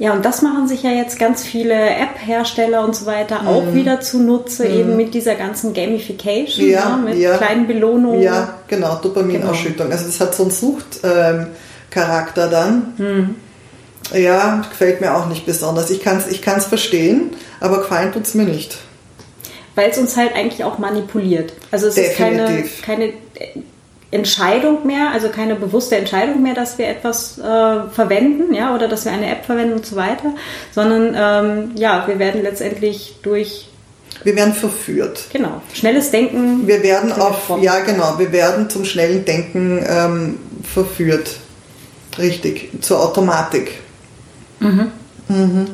[0.00, 3.48] Ja, und das machen sich ja jetzt ganz viele App-Hersteller und so weiter mm.
[3.48, 3.74] auch mhm.
[3.74, 4.72] wieder zunutze, mm.
[4.72, 7.36] eben mit dieser ganzen Gamification, ja, ja, mit ja.
[7.36, 8.22] kleinen Belohnungen.
[8.22, 9.88] Ja, genau, Dopaminausschüttung.
[9.88, 9.90] Genau.
[9.90, 12.94] Also das hat so einen Suchtcharakter ähm, dann.
[12.96, 14.16] Mm.
[14.16, 15.90] Ja, gefällt mir auch nicht besonders.
[15.90, 18.78] Ich kann es ich kann's verstehen, aber gefallen tut es mir nicht.
[19.74, 21.52] Weil es uns halt eigentlich auch manipuliert.
[21.70, 22.64] Also es Definitiv.
[22.64, 23.62] ist keine, keine
[24.12, 27.42] Entscheidung mehr, also keine bewusste Entscheidung mehr, dass wir etwas äh,
[27.90, 30.34] verwenden, ja, oder dass wir eine App verwenden und so weiter,
[30.72, 33.66] sondern ähm, ja, wir werden letztendlich durch
[34.22, 35.24] wir werden verführt.
[35.32, 35.62] Genau.
[35.72, 36.66] Schnelles Denken.
[36.66, 41.36] Wir werden auf, ja genau, wir werden zum schnellen Denken ähm, verführt.
[42.18, 43.78] Richtig, zur Automatik.
[44.58, 44.92] Mhm.
[45.28, 45.66] Mhm.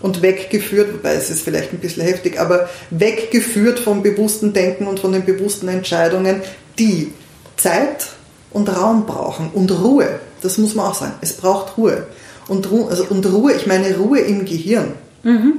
[0.00, 5.00] Und weggeführt, wobei es ist vielleicht ein bisschen heftig, aber weggeführt vom bewussten Denken und
[5.00, 6.42] von den bewussten Entscheidungen,
[6.78, 7.12] die
[7.56, 8.08] Zeit
[8.50, 10.20] und Raum brauchen und Ruhe.
[10.42, 11.14] Das muss man auch sagen.
[11.20, 12.06] Es braucht Ruhe.
[12.48, 14.92] Und, Ruhe, also, und Ruhe, ich meine Ruhe im Gehirn.
[15.22, 15.54] Mhm.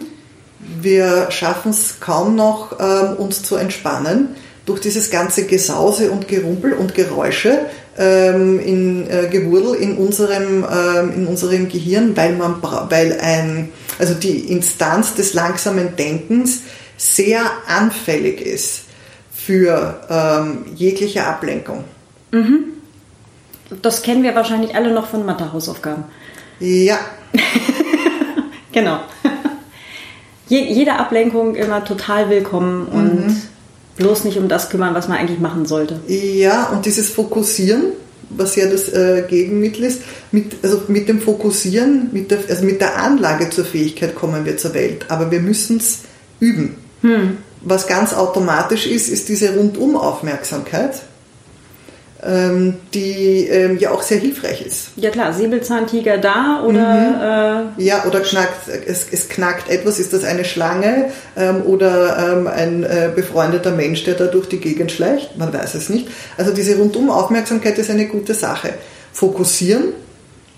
[0.81, 6.73] Wir schaffen es kaum noch, ähm, uns zu entspannen durch dieses ganze Gesause und Gerumpel
[6.73, 7.59] und Geräusche
[7.97, 12.55] ähm, in äh, Gewurdel in unserem, ähm, in unserem Gehirn, weil man
[12.89, 16.61] weil ein, also die Instanz des langsamen Denkens
[16.97, 18.86] sehr anfällig ist
[19.47, 21.85] für ähm, jegliche Ablenkung.
[22.33, 22.65] Mhm.
[23.81, 26.03] Das kennen wir wahrscheinlich alle noch von Mathehausaufgaben.
[26.59, 26.99] Ja.
[28.73, 28.99] genau.
[30.49, 33.41] jede Ablenkung immer total willkommen und mhm.
[33.95, 36.01] bloß nicht um das kümmern, was man eigentlich machen sollte.
[36.07, 37.93] Ja, und dieses Fokussieren,
[38.29, 40.01] was ja das äh, Gegenmittel ist,
[40.33, 44.57] mit, also mit dem Fokussieren, mit der, also mit der Anlage zur Fähigkeit kommen wir
[44.57, 45.99] zur Welt, aber wir müssen es
[46.41, 46.75] üben.
[47.01, 47.37] Hm.
[47.69, 51.01] Was ganz automatisch ist, ist diese Rundumaufmerksamkeit
[52.23, 54.89] ähm, die ähm, ja auch sehr hilfreich ist.
[54.95, 57.67] Ja klar, Säbelzahntiger da oder...
[57.67, 57.77] Mhm.
[57.79, 62.83] Äh ja, oder knackt, es, es, knackt etwas, ist das eine Schlange ähm, oder ein
[62.83, 66.07] äh, befreundeter Mensch, der da durch die Gegend schleicht, man weiß es nicht.
[66.37, 68.73] Also diese Rundumaufmerksamkeit ist eine gute Sache.
[69.13, 69.93] Fokussieren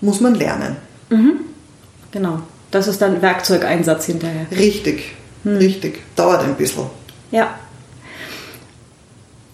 [0.00, 0.76] muss man lernen.
[1.10, 1.40] Mhm.
[2.10, 4.46] Genau, das ist dann Werkzeugeinsatz hinterher.
[4.50, 5.12] Richtig,
[5.44, 5.56] hm.
[5.58, 6.84] richtig, dauert ein bisschen.
[7.30, 7.54] Ja,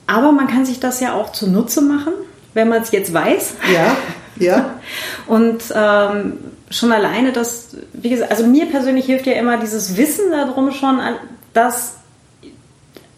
[0.07, 2.13] aber man kann sich das ja auch zunutze machen,
[2.55, 3.55] wenn man es jetzt weiß.
[3.73, 3.97] Ja,
[4.37, 4.79] ja.
[5.27, 6.39] Und ähm,
[6.71, 11.01] schon alleine das, wie gesagt, also mir persönlich hilft ja immer dieses Wissen darum schon,
[11.53, 11.95] dass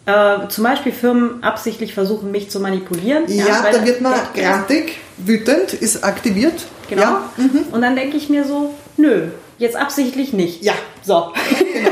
[0.05, 3.25] äh, zum Beispiel Firmen absichtlich versuchen, mich zu manipulieren.
[3.27, 6.65] Ja, ja da wird man grantig, wütend, ist aktiviert.
[6.89, 7.01] Genau.
[7.01, 7.29] Ja.
[7.37, 7.65] Mhm.
[7.71, 9.27] Und dann denke ich mir so, nö,
[9.59, 10.63] jetzt absichtlich nicht.
[10.63, 10.73] Ja.
[11.03, 11.33] So.
[11.73, 11.91] Genau.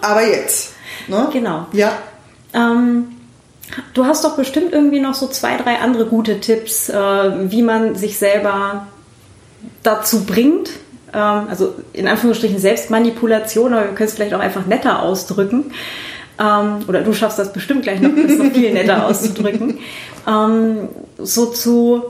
[0.00, 0.73] Aber jetzt.
[1.08, 1.28] Ne?
[1.32, 1.66] Genau.
[1.72, 1.92] Ja.
[2.52, 3.08] Ähm,
[3.94, 7.94] Du hast doch bestimmt irgendwie noch so zwei, drei andere gute Tipps, äh, wie man
[7.94, 8.86] sich selber
[9.82, 10.70] dazu bringt.
[11.12, 15.72] Ähm, also in Anführungsstrichen Selbstmanipulation, aber wir können es vielleicht auch einfach netter ausdrücken.
[16.38, 19.78] Ähm, oder du schaffst das bestimmt gleich noch, das noch viel netter auszudrücken.
[20.26, 22.02] Ähm, so zu,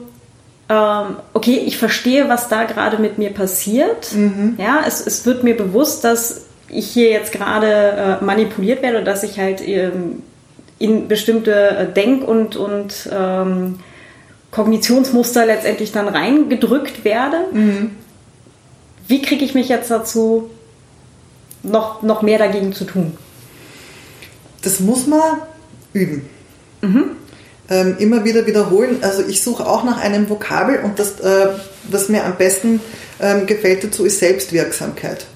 [0.69, 4.13] ähm, okay, ich verstehe, was da gerade mit mir passiert.
[4.13, 4.57] Mhm.
[4.59, 6.44] Ja, es, es wird mir bewusst, dass
[6.75, 10.23] ich hier jetzt gerade äh, manipuliert werde oder dass ich halt ähm,
[10.79, 13.79] in bestimmte äh, Denk- und, und ähm,
[14.51, 17.37] Kognitionsmuster letztendlich dann reingedrückt werde.
[17.53, 17.91] Mhm.
[19.07, 20.51] Wie kriege ich mich jetzt dazu,
[21.63, 23.17] noch, noch mehr dagegen zu tun?
[24.63, 25.21] Das muss man
[25.93, 26.29] üben.
[26.81, 27.05] Mhm.
[27.71, 28.99] Ähm, immer wieder wiederholen.
[29.03, 31.49] Also ich suche auch nach einem Vokabel und das, äh,
[31.91, 32.81] was mir am besten
[33.21, 35.27] ähm, gefällt dazu, ist Selbstwirksamkeit.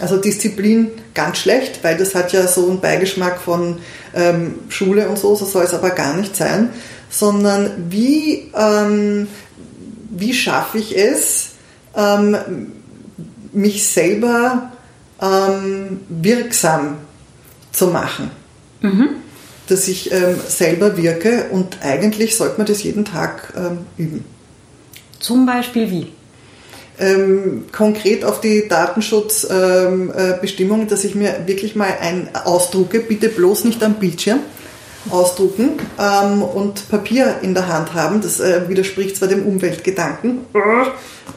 [0.00, 3.78] Also Disziplin ganz schlecht, weil das hat ja so einen Beigeschmack von
[4.14, 6.70] ähm, Schule und so, so soll es aber gar nicht sein,
[7.10, 9.28] sondern wie, ähm,
[10.10, 11.50] wie schaffe ich es,
[11.96, 12.36] ähm,
[13.52, 14.72] mich selber
[15.20, 16.98] ähm, wirksam
[17.72, 18.30] zu machen.
[18.80, 19.08] Mhm.
[19.68, 24.24] Dass ich ähm, selber wirke und eigentlich sollte man das jeden Tag ähm, üben.
[25.18, 26.12] Zum Beispiel wie?
[27.00, 33.28] Ähm, konkret auf die Datenschutzbestimmungen, ähm, äh, dass ich mir wirklich mal ein ausdrucke, bitte
[33.28, 34.40] bloß nicht am Bildschirm
[35.08, 38.20] ausdrucken ähm, und Papier in der Hand haben.
[38.20, 40.40] Das äh, widerspricht zwar dem Umweltgedanken,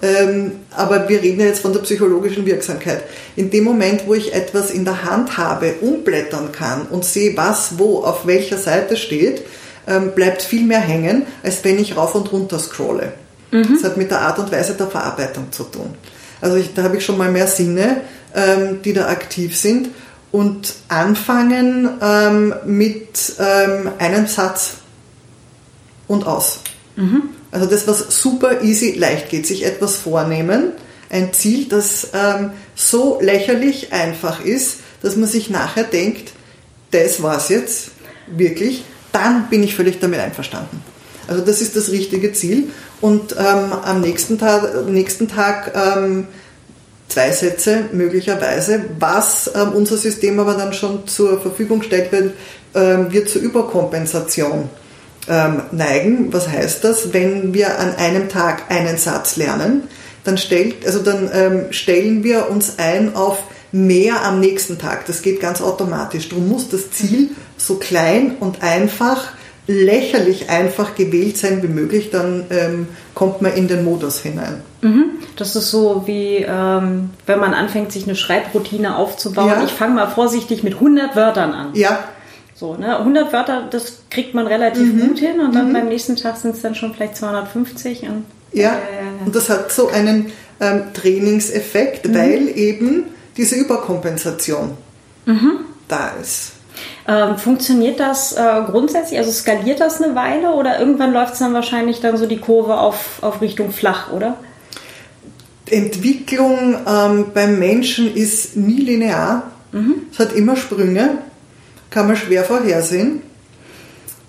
[0.02, 3.04] ähm, aber wir reden ja jetzt von der psychologischen Wirksamkeit.
[3.38, 7.78] In dem Moment, wo ich etwas in der Hand habe, umblättern kann und sehe, was
[7.78, 9.44] wo auf welcher Seite steht,
[9.88, 13.14] ähm, bleibt viel mehr hängen, als wenn ich rauf und runter scrolle.
[13.54, 13.76] Mhm.
[13.76, 15.94] Das hat mit der Art und Weise der Verarbeitung zu tun.
[16.42, 18.02] Also ich, da habe ich schon mal mehr Sinne,
[18.36, 19.90] ähm, die da aktiv sind
[20.32, 24.72] und anfangen ähm, mit ähm, einem Satz
[26.08, 26.62] und aus.
[26.96, 27.30] Mhm.
[27.52, 30.72] Also das, was super easy leicht geht, sich etwas vornehmen,
[31.12, 36.32] ein Ziel, das ähm, so lächerlich einfach ist, dass man sich nachher denkt,
[36.90, 37.92] das war's jetzt,
[38.36, 40.82] wirklich, dann bin ich völlig damit einverstanden.
[41.28, 42.72] Also das ist das richtige Ziel
[43.04, 46.26] und ähm, am nächsten Tag, nächsten Tag ähm,
[47.10, 48.86] zwei Sätze möglicherweise.
[48.98, 52.34] Was ähm, unser System aber dann schon zur Verfügung stellt, wird,
[52.74, 54.70] ähm, wird zur Überkompensation
[55.28, 56.32] ähm, neigen.
[56.32, 57.12] Was heißt das?
[57.12, 59.84] Wenn wir an einem Tag einen Satz lernen,
[60.24, 63.38] dann, stellt, also dann ähm, stellen wir uns ein auf
[63.74, 65.08] mehr am nächsten Tag.
[65.08, 66.30] Das geht ganz automatisch.
[66.30, 69.34] Darum muss das Ziel so klein und einfach,
[69.68, 74.62] lächerlich einfach gewählt sein wie möglich, dann ähm, kommt man in den Modus hinein.
[74.82, 75.06] Mhm.
[75.38, 79.48] Das ist so wie, ähm, wenn man anfängt, sich eine Schreibroutine aufzubauen.
[79.48, 79.64] Ja.
[79.64, 81.70] Ich fange mal vorsichtig mit 100 Wörtern an.
[81.74, 82.04] Ja.
[82.56, 83.00] So, ne?
[83.00, 85.08] 100 Wörter, das kriegt man relativ mhm.
[85.08, 85.74] gut hin und dann mhm.
[85.74, 88.04] beim nächsten Tag sind es dann schon vielleicht 250.
[88.04, 92.16] Und, ja, äh, und das hat so einen ähm, Trainingseffekt, mhm.
[92.16, 93.06] weil eben
[93.38, 94.72] diese Überkompensation
[95.26, 95.52] mhm.
[95.88, 96.52] da ist.
[97.08, 101.54] Ähm, funktioniert das äh, grundsätzlich, also skaliert das eine Weile oder irgendwann läuft es dann
[101.54, 104.38] wahrscheinlich dann so die Kurve auf, auf Richtung flach, oder?
[105.70, 109.52] Entwicklung ähm, beim Menschen ist nie linear.
[109.72, 110.04] Mhm.
[110.12, 111.18] Es hat immer Sprünge,
[111.90, 113.22] kann man schwer vorhersehen.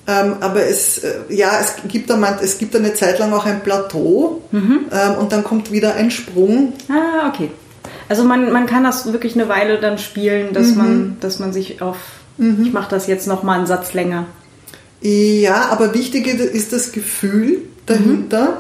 [0.07, 3.61] Ähm, aber es, äh, ja, es gibt, da, es gibt eine Zeit lang auch ein
[3.61, 4.87] Plateau mhm.
[4.93, 6.75] ähm, und dann kommt wieder ein Sprung.
[6.91, 7.51] Ah, okay.
[8.09, 10.77] Also man, man kann das wirklich eine Weile dann spielen, dass, mhm.
[10.77, 11.97] man, dass man sich auf,
[12.37, 12.65] mhm.
[12.65, 14.27] ich mache das jetzt nochmal einen Satz länger.
[15.01, 18.45] Ja, aber wichtig ist das Gefühl dahinter.
[18.45, 18.57] Mhm.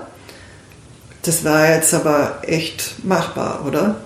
[1.23, 3.97] Das war jetzt aber echt machbar, oder?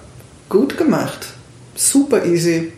[0.48, 1.26] Gut gemacht.
[1.74, 2.72] Super easy.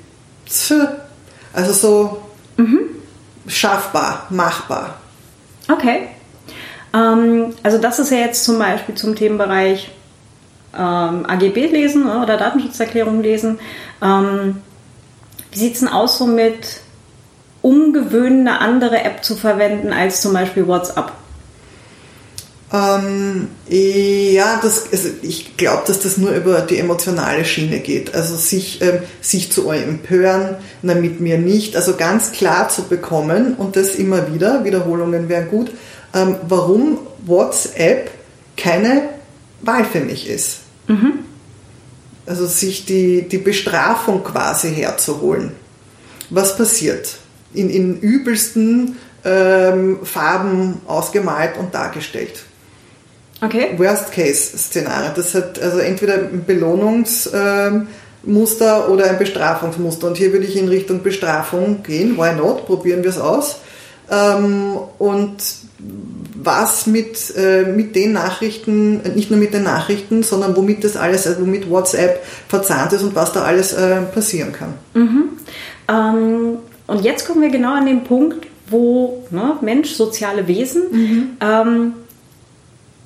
[1.52, 2.22] Also so
[2.56, 2.80] mhm.
[3.46, 4.94] schaffbar, machbar.
[5.70, 6.08] Okay.
[6.94, 9.90] Ähm, also das ist ja jetzt zum Beispiel zum Themenbereich
[10.74, 13.58] ähm, AGB lesen ne, oder Datenschutzerklärung lesen.
[14.02, 14.56] Ähm,
[15.52, 16.80] wie sieht es denn aus, so mit
[17.62, 21.12] umgewöhnen, eine andere App zu verwenden als zum Beispiel WhatsApp?
[22.72, 28.14] Ähm, ja, das, also ich glaube, dass das nur über die emotionale Schiene geht.
[28.14, 31.74] Also sich, ähm, sich zu empören, na, mit mir nicht.
[31.74, 35.72] Also ganz klar zu bekommen und das immer wieder, Wiederholungen wären gut,
[36.14, 38.10] ähm, warum WhatsApp
[38.56, 39.02] keine
[39.62, 40.60] Wahl für mich ist.
[40.86, 41.29] Mhm.
[42.26, 45.52] Also sich die, die Bestrafung quasi herzuholen.
[46.30, 47.16] Was passiert?
[47.54, 52.44] In, in übelsten ähm, Farben ausgemalt und dargestellt.
[53.42, 53.74] Okay.
[53.76, 55.12] Worst-Case-Szenario.
[55.16, 57.86] Das hat also entweder ein Belohnungsmuster
[58.24, 60.08] ähm, oder ein Bestrafungsmuster.
[60.08, 62.16] Und hier würde ich in Richtung Bestrafung gehen.
[62.18, 62.66] Why not?
[62.66, 63.56] Probieren wir es aus.
[64.10, 65.42] Ähm, und
[66.42, 71.26] was mit, äh, mit den Nachrichten, nicht nur mit den Nachrichten, sondern womit das alles,
[71.26, 74.74] also womit WhatsApp verzahnt ist und was da alles äh, passieren kann.
[74.94, 75.24] Mhm.
[75.88, 81.28] Ähm, und jetzt kommen wir genau an den Punkt, wo ne, Mensch, soziale Wesen, mhm.
[81.40, 81.92] ähm,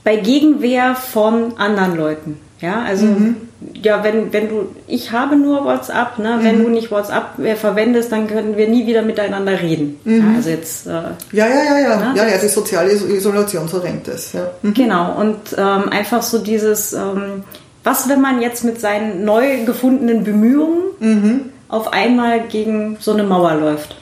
[0.05, 2.41] bei Gegenwehr von anderen Leuten.
[2.61, 3.37] Ja, also mhm.
[3.73, 6.39] Ja, wenn, wenn du, ich habe nur WhatsApp, ne?
[6.43, 6.65] wenn mhm.
[6.65, 9.99] du nicht WhatsApp mehr verwendest, dann können wir nie wieder miteinander reden.
[10.05, 10.21] Mhm.
[10.21, 10.87] Ja, also jetzt.
[10.87, 10.91] Äh,
[11.33, 12.13] ja, ja, ja, ja, ne?
[12.17, 14.33] ja, ja, die soziale Isolation, so rennt es.
[14.33, 14.51] Ja.
[14.63, 14.75] Mhm.
[14.75, 17.45] Genau, und ähm, einfach so dieses, ähm,
[17.83, 21.41] was, wenn man jetzt mit seinen neu gefundenen Bemühungen mhm.
[21.69, 23.97] auf einmal gegen so eine Mauer läuft?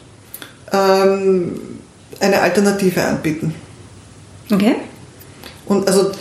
[0.73, 1.61] Ähm,
[2.21, 3.55] eine Alternative anbieten.
[4.51, 4.77] Okay.
[5.67, 6.13] Und also,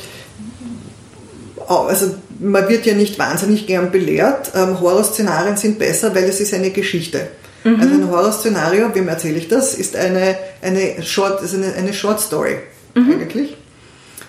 [1.67, 4.51] also man wird ja nicht wahnsinnig gern belehrt.
[4.55, 7.27] Ähm, Horrorszenarien sind besser, weil es ist eine Geschichte.
[7.63, 7.79] Mhm.
[7.79, 12.19] Also ein Horrorszenario, wem erzähle ich das, ist eine, eine, Short, ist eine, eine Short
[12.19, 12.57] Story
[12.95, 13.11] mhm.
[13.11, 13.57] eigentlich.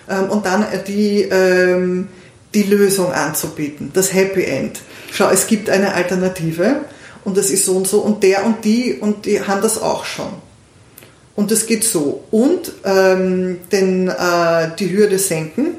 [0.09, 2.07] Ähm, und dann die, ähm,
[2.53, 4.79] die Lösung anzubieten, das Happy End.
[5.11, 6.81] Schau, es gibt eine Alternative
[7.23, 10.05] und das ist so und so und der und die und die haben das auch
[10.05, 10.29] schon.
[11.35, 12.23] Und das geht so.
[12.29, 15.77] Und ähm, den, äh, die Hürde senken.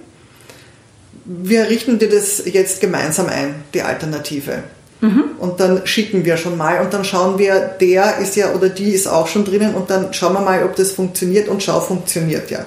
[1.25, 4.63] Wir richten dir das jetzt gemeinsam ein, die Alternative.
[5.01, 5.25] Mhm.
[5.39, 8.91] Und dann schicken wir schon mal und dann schauen wir, der ist ja oder die
[8.91, 12.51] ist auch schon drinnen und dann schauen wir mal, ob das funktioniert und schau, funktioniert
[12.51, 12.65] ja.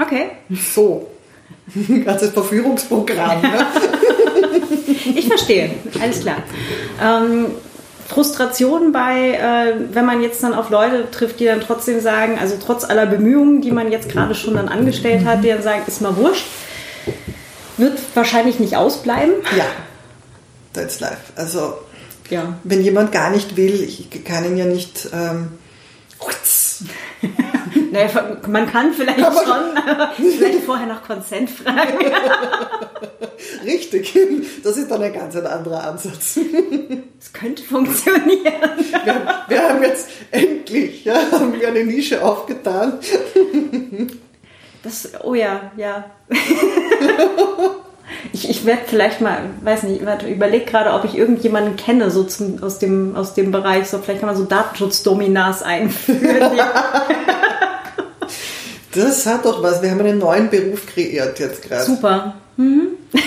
[0.00, 0.26] Okay.
[0.72, 1.08] So.
[1.74, 3.42] Ein ganzes Verführungsprogramm.
[3.42, 3.66] Ne?
[5.16, 5.70] ich verstehe,
[6.00, 6.36] alles klar.
[7.02, 7.46] Ähm,
[8.08, 12.56] Frustration bei, äh, wenn man jetzt dann auf Leute trifft, die dann trotzdem sagen, also
[12.64, 16.00] trotz aller Bemühungen, die man jetzt gerade schon dann angestellt hat, die dann sagen, ist
[16.00, 16.46] mal wurscht,
[17.78, 19.34] wird wahrscheinlich nicht ausbleiben.
[19.56, 19.66] Ja,
[20.72, 21.32] that's life.
[21.36, 21.78] Also,
[22.30, 22.58] ja.
[22.64, 25.08] wenn jemand gar nicht will, ich kann ihn ja nicht.
[25.12, 25.58] Ähm,
[27.92, 31.98] naja, man kann vielleicht aber schon, aber vielleicht vorher nach Konsent fragen.
[33.64, 34.16] Richtig,
[34.62, 36.38] das ist dann ein ganz ein anderer Ansatz.
[37.20, 38.54] Es könnte funktionieren.
[39.04, 42.98] Wir, wir, haben jetzt endlich ja, haben wir eine Nische aufgetan.
[44.82, 46.10] Das, oh ja, ja.
[48.32, 52.62] ich ich werde vielleicht mal, weiß nicht, überlege gerade, ob ich irgendjemanden kenne, so zum,
[52.62, 53.88] aus, dem, aus dem Bereich.
[53.88, 56.58] So, vielleicht kann man so Datenschutzdominas einführen.
[58.94, 59.82] das hat doch was.
[59.82, 61.84] Wir haben einen neuen Beruf kreiert jetzt gerade.
[61.84, 62.34] Super.
[62.56, 62.88] Mhm.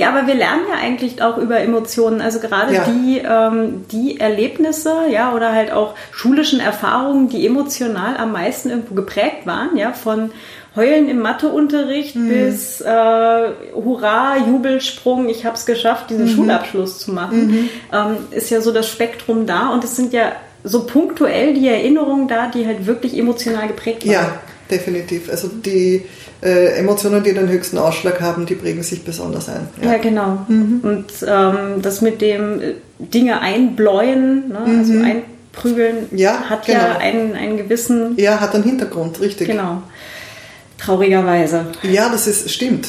[0.00, 2.22] Ja, aber wir lernen ja eigentlich auch über Emotionen.
[2.22, 2.84] Also gerade ja.
[2.84, 8.94] die, ähm, die Erlebnisse, ja, oder halt auch schulischen Erfahrungen, die emotional am meisten irgendwo
[8.94, 10.30] geprägt waren, ja, von
[10.76, 12.28] Heulen im Matheunterricht mhm.
[12.28, 12.86] bis äh,
[13.74, 16.30] Hurra, Jubelsprung, ich habe es geschafft, diesen mhm.
[16.30, 17.68] Schulabschluss zu machen, mhm.
[17.92, 22.28] ähm, ist ja so das Spektrum da und es sind ja so punktuell die Erinnerungen
[22.28, 24.12] da, die halt wirklich emotional geprägt waren.
[24.12, 24.40] Ja,
[24.70, 25.30] definitiv.
[25.30, 26.02] Also die
[26.42, 29.68] äh, Emotionen, die den höchsten Ausschlag haben, die prägen sich besonders ein.
[29.82, 30.38] Ja, ja genau.
[30.48, 30.80] Mhm.
[30.82, 34.60] Und ähm, das mit dem äh, Dinge einbläuen, ne?
[34.66, 34.78] mhm.
[34.78, 36.78] also einprügeln, ja, hat genau.
[36.78, 38.16] ja einen, einen gewissen...
[38.16, 39.48] Ja, hat einen Hintergrund, richtig.
[39.48, 39.82] Genau.
[40.80, 41.66] Traurigerweise.
[41.82, 42.88] Ja, das ist, stimmt.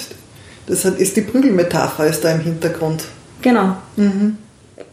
[0.68, 3.04] Das ist die Prügelmetapher ist da im Hintergrund.
[3.42, 3.76] Genau.
[3.96, 4.38] Mhm.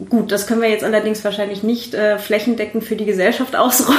[0.09, 3.99] Gut, das können wir jetzt allerdings wahrscheinlich nicht äh, flächendeckend für die Gesellschaft ausrollen.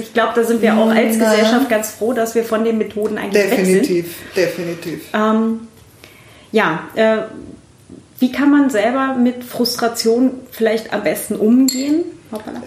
[0.00, 1.30] ich glaube, da sind wir auch als naja.
[1.30, 4.36] Gesellschaft ganz froh, dass wir von den Methoden eigentlich definitiv, weg sind.
[4.36, 5.60] Definitiv, ähm,
[6.50, 7.18] ja, äh,
[8.18, 12.04] wie kann man selber mit Frustration vielleicht am besten umgehen?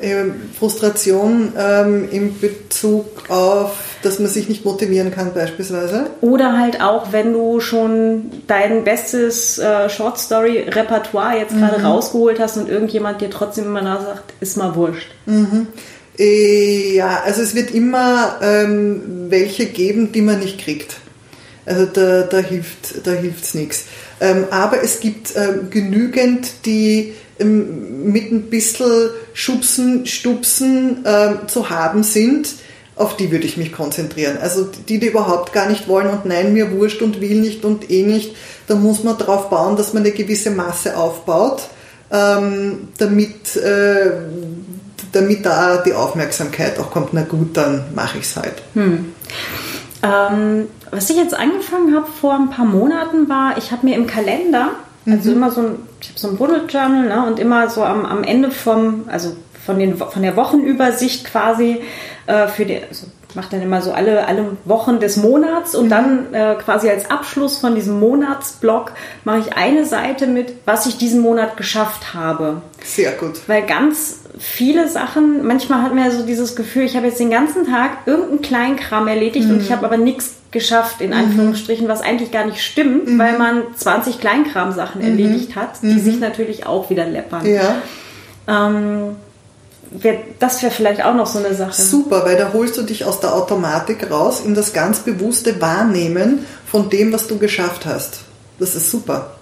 [0.02, 3.72] Ähm, Frustration ähm, in Bezug auf,
[4.04, 6.08] dass man sich nicht motivieren kann beispielsweise.
[6.22, 11.86] Oder halt auch, wenn du schon dein bestes äh, Short Story Repertoire jetzt gerade mhm.
[11.86, 15.10] rausgeholt hast und irgendjemand dir trotzdem immer sagt, ist mal wurscht.
[15.26, 15.68] Mhm.
[16.18, 20.98] Äh, ja, also es wird immer ähm, welche geben, die man nicht kriegt.
[21.66, 23.86] Also da, da hilft da hilft's nichts.
[24.22, 31.70] Ähm, aber es gibt äh, genügend, die ähm, mit ein bisschen Schubsen, Stupsen äh, zu
[31.70, 32.48] haben sind,
[32.96, 34.38] auf die würde ich mich konzentrieren.
[34.42, 37.92] Also die, die überhaupt gar nicht wollen und nein, mir wurscht und will nicht und
[37.92, 38.36] eh nicht,
[38.68, 41.64] da muss man darauf bauen, dass man eine gewisse Masse aufbaut,
[42.12, 44.12] ähm, damit, äh,
[45.12, 47.10] damit da die Aufmerksamkeit auch kommt.
[47.12, 48.64] Na gut, dann mache ich es halt.
[48.74, 49.14] Hm.
[50.02, 54.08] Ähm, was ich jetzt angefangen habe vor ein paar Monaten war, ich habe mir im
[54.08, 54.72] Kalender
[55.06, 55.38] also mhm.
[55.38, 58.24] immer so ein, ich habe so ein Bullet Journal ne, und immer so am, am
[58.24, 59.36] Ende vom, also
[59.66, 61.82] von, den, von der Wochenübersicht quasi
[62.28, 65.90] äh, für die, also mache dann immer so alle, alle Wochen des Monats und mhm.
[65.90, 68.94] dann äh, quasi als Abschluss von diesem Monatsblock
[69.24, 72.62] mache ich eine Seite mit, was ich diesen Monat geschafft habe.
[72.84, 73.42] Sehr gut.
[73.48, 77.30] Weil ganz viele Sachen, manchmal hat man ja so dieses Gefühl, ich habe jetzt den
[77.30, 79.56] ganzen Tag irgendeinen Kleinkram erledigt mhm.
[79.56, 81.18] und ich habe aber nichts geschafft, in mhm.
[81.18, 83.20] Anführungsstrichen, was eigentlich gar nicht stimmt, mhm.
[83.20, 85.08] weil man 20 Kleinkram-Sachen mhm.
[85.10, 87.46] erledigt hat, die sich natürlich auch wieder läppern.
[87.46, 87.76] Ja.
[88.48, 89.18] Ähm,
[89.92, 91.80] wär, das wäre vielleicht auch noch so eine Sache.
[91.80, 96.46] Super, weil da holst du dich aus der Automatik raus in das ganz bewusste Wahrnehmen
[96.66, 98.22] von dem, was du geschafft hast.
[98.58, 99.35] Das ist super.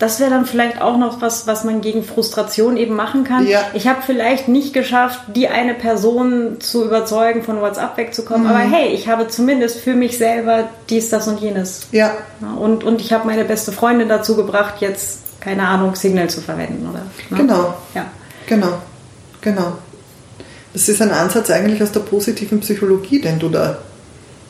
[0.00, 3.46] Das wäre dann vielleicht auch noch was, was man gegen Frustration eben machen kann.
[3.46, 3.60] Ja.
[3.74, 8.48] Ich habe vielleicht nicht geschafft, die eine Person zu überzeugen, von WhatsApp wegzukommen, mhm.
[8.48, 11.86] aber hey, ich habe zumindest für mich selber dies, das und jenes.
[11.92, 12.16] Ja.
[12.58, 16.88] Und, und ich habe meine beste Freundin dazu gebracht, jetzt, keine Ahnung, Signal zu verwenden,
[16.88, 17.02] oder?
[17.28, 17.36] Ne?
[17.36, 17.74] Genau.
[17.94, 18.06] Ja.
[18.46, 18.78] Genau.
[19.42, 19.74] Genau.
[20.72, 23.76] Das ist ein Ansatz eigentlich aus der positiven Psychologie, den du da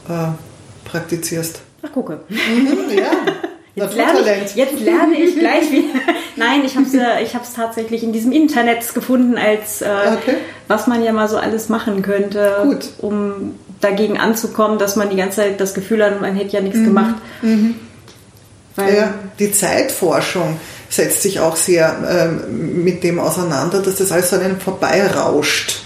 [0.09, 1.61] äh, praktizierst.
[1.83, 2.21] Ach, gucke.
[2.29, 3.11] Mhm, ja.
[3.75, 6.01] Jetzt lerne, ich, jetzt lerne ich gleich wieder.
[6.37, 10.37] Nein, ich habe es äh, ich tatsächlich in diesem Internet gefunden, als äh, okay.
[10.67, 12.89] was man ja mal so alles machen könnte, Gut.
[12.99, 16.79] um dagegen anzukommen, dass man die ganze Zeit das Gefühl hat, man hätte ja nichts
[16.79, 16.85] mhm.
[16.85, 17.15] gemacht.
[17.43, 17.75] Mhm.
[18.77, 20.59] ja, die Zeitforschung
[20.89, 25.83] setzt sich auch sehr ähm, mit dem auseinander, dass das alles an einem vorbeirauscht.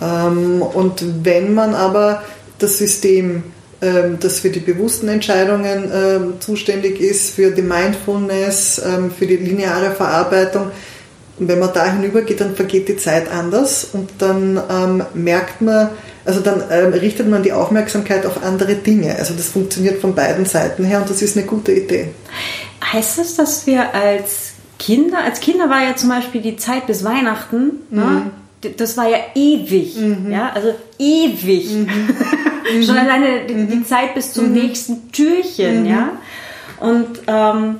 [0.00, 2.22] Ähm, und wenn man aber
[2.58, 3.44] das System,
[3.80, 9.92] das für die bewussten Entscheidungen ähm, zuständig ist, für die Mindfulness, ähm, für die lineare
[9.92, 10.72] Verarbeitung,
[11.38, 15.90] wenn man da hinübergeht, dann vergeht die Zeit anders und dann ähm, merkt man,
[16.24, 16.60] also dann
[16.92, 19.16] richtet man die Aufmerksamkeit auf andere Dinge.
[19.16, 22.08] Also das funktioniert von beiden Seiten her und das ist eine gute Idee.
[22.92, 27.04] Heißt das, dass wir als Kinder, als Kinder war ja zum Beispiel die Zeit bis
[27.04, 28.04] Weihnachten, ne?
[28.04, 28.14] mhm.
[28.14, 28.30] ne?
[28.76, 30.32] Das war ja ewig, mhm.
[30.32, 31.70] ja, also ewig.
[31.70, 31.88] Mhm.
[32.84, 33.00] Schon mhm.
[33.00, 33.86] alleine die, die, mhm.
[33.86, 34.54] Zeit bis zum mhm.
[34.54, 36.10] nächsten Türchen, ja.
[36.80, 37.76] Und ähm,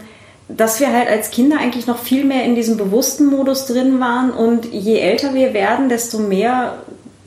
[0.49, 4.31] dass wir halt als Kinder eigentlich noch viel mehr in diesem bewussten Modus drin waren
[4.31, 6.79] und je älter wir werden, desto mehr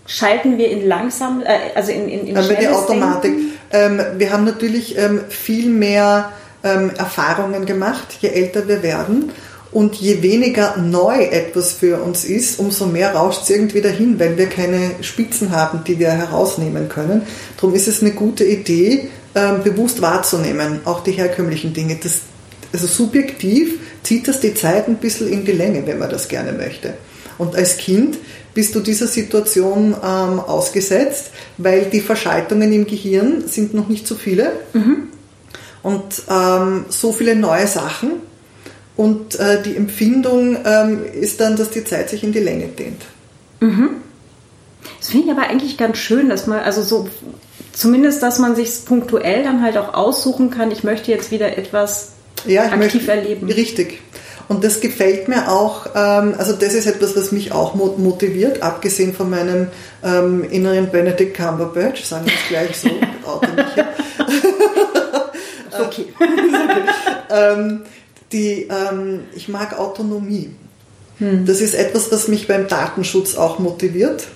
[0.07, 3.33] schalten wir in langsam, äh, also in, in, in Aber die Automatik.
[3.71, 6.31] Ähm, wir haben natürlich ähm, viel mehr
[6.63, 9.31] ähm, Erfahrungen gemacht, je älter wir werden.
[9.71, 14.37] Und je weniger neu etwas für uns ist, umso mehr rauscht es irgendwie dahin, weil
[14.37, 17.21] wir keine Spitzen haben, die wir herausnehmen können.
[17.55, 21.97] Darum ist es eine gute Idee, ähm, bewusst wahrzunehmen, auch die herkömmlichen Dinge.
[22.03, 22.19] Das,
[22.73, 26.51] also subjektiv zieht das die Zeit ein bisschen in die Länge, wenn man das gerne
[26.51, 26.95] möchte.
[27.37, 28.17] Und als Kind
[28.53, 34.15] bist du dieser Situation ähm, ausgesetzt, weil die Verschaltungen im Gehirn sind noch nicht so
[34.15, 35.07] viele mhm.
[35.81, 38.30] und ähm, so viele neue Sachen.
[39.01, 43.01] Und äh, die Empfindung ähm, ist dann, dass die Zeit sich in die Länge dehnt.
[43.59, 43.95] Mhm.
[44.99, 47.09] Das finde ich aber eigentlich ganz schön, dass man, also so,
[47.73, 52.11] zumindest, dass man sich punktuell dann halt auch aussuchen kann, ich möchte jetzt wieder etwas
[52.45, 53.49] ja, aktiv möchte, erleben.
[53.49, 54.01] Richtig.
[54.47, 59.15] Und das gefällt mir auch, ähm, also das ist etwas, was mich auch motiviert, abgesehen
[59.15, 59.69] von meinem
[60.03, 62.89] ähm, inneren Benedict Cumberbatch, sagen wir es gleich so,
[63.25, 63.65] okay.
[65.87, 66.05] okay.
[67.31, 67.81] ähm,
[68.31, 70.51] die, ähm, ich mag Autonomie.
[71.17, 71.45] Hm.
[71.45, 74.27] Das ist etwas, was mich beim Datenschutz auch motiviert,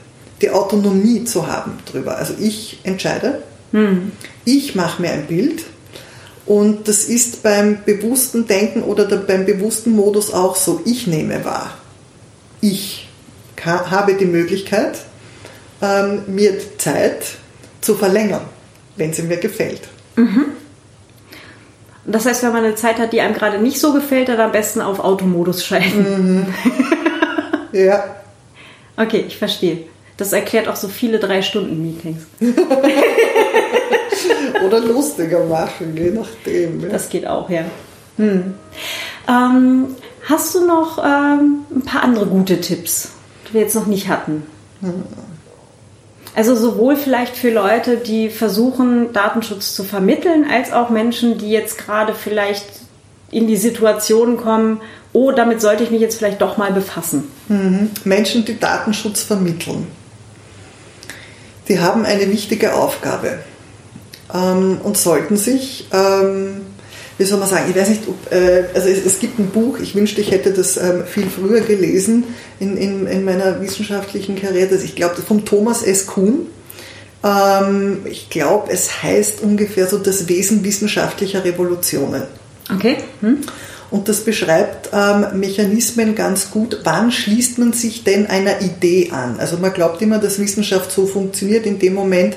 [0.42, 2.18] die Autonomie zu haben drüber.
[2.18, 3.42] Also ich entscheide,
[3.72, 4.12] hm.
[4.44, 5.64] ich mache mir ein Bild
[6.46, 10.82] und das ist beim bewussten Denken oder beim bewussten Modus auch so.
[10.86, 11.78] Ich nehme wahr.
[12.62, 13.10] Ich
[13.66, 15.00] habe die Möglichkeit,
[15.82, 17.26] ähm, mir die Zeit
[17.82, 18.46] zu verlängern,
[18.96, 19.82] wenn sie mir gefällt.
[20.16, 20.46] Mhm.
[22.06, 24.52] Das heißt, wenn man eine Zeit hat, die einem gerade nicht so gefällt, dann am
[24.52, 26.46] besten auf Automodus schalten.
[26.46, 26.54] Mhm.
[27.72, 28.04] ja.
[28.96, 29.86] Okay, ich verstehe.
[30.18, 32.26] Das erklärt auch so viele Drei-Stunden-Meetings.
[34.66, 36.82] Oder lustiger machen, je nachdem.
[36.82, 36.90] Ja.
[36.90, 37.66] Das geht auch, ja.
[38.18, 38.54] Hm.
[39.28, 39.88] Ähm,
[40.30, 43.10] hast du noch ähm, ein paar andere gute Tipps,
[43.48, 44.44] die wir jetzt noch nicht hatten?
[44.82, 45.04] Hm.
[46.36, 51.78] Also sowohl vielleicht für Leute, die versuchen, Datenschutz zu vermitteln, als auch Menschen, die jetzt
[51.78, 52.66] gerade vielleicht
[53.32, 54.82] in die Situation kommen,
[55.14, 57.24] oh, damit sollte ich mich jetzt vielleicht doch mal befassen.
[57.48, 57.90] Mhm.
[58.04, 59.88] Menschen, die Datenschutz vermitteln,
[61.70, 63.40] die haben eine wichtige Aufgabe
[64.34, 66.65] ähm, und sollten sich, ähm,
[67.18, 69.80] wie soll man sagen, ich weiß nicht, ob, äh, also es, es, gibt ein Buch,
[69.80, 72.26] ich wünschte, ich hätte das ähm, viel früher gelesen
[72.60, 76.08] in, in, in meiner wissenschaftlichen Karriere, das, ich glaube, vom Thomas S.
[76.08, 76.48] Kuhn.
[77.24, 82.24] Ähm, ich glaube, es heißt ungefähr so das Wesen wissenschaftlicher Revolutionen.
[82.74, 82.98] Okay.
[83.22, 83.40] Hm.
[83.92, 86.82] Und das beschreibt ähm, Mechanismen ganz gut.
[86.84, 89.40] Wann schließt man sich denn einer Idee an?
[89.40, 92.36] Also man glaubt immer, dass Wissenschaft so funktioniert in dem Moment,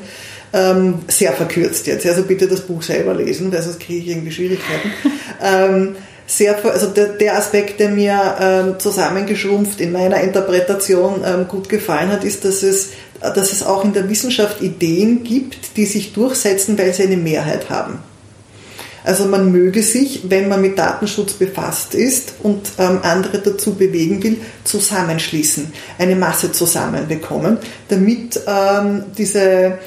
[0.52, 2.06] ähm, sehr verkürzt jetzt.
[2.06, 4.90] Also bitte das Buch selber lesen, weil sonst kriege ich irgendwie Schwierigkeiten.
[5.42, 5.96] ähm,
[6.26, 12.12] sehr, also der, der, Aspekt, der mir ähm, zusammengeschrumpft in meiner Interpretation ähm, gut gefallen
[12.12, 12.90] hat, ist, dass es,
[13.20, 17.70] dass es auch in der Wissenschaft Ideen gibt, die sich durchsetzen, weil sie eine Mehrheit
[17.70, 18.00] haben.
[19.04, 24.22] Also man möge sich, wenn man mit Datenschutz befasst ist und ähm, andere dazu bewegen
[24.22, 27.56] will, zusammenschließen, eine Masse zusammenbekommen,
[27.88, 29.78] damit ähm, diese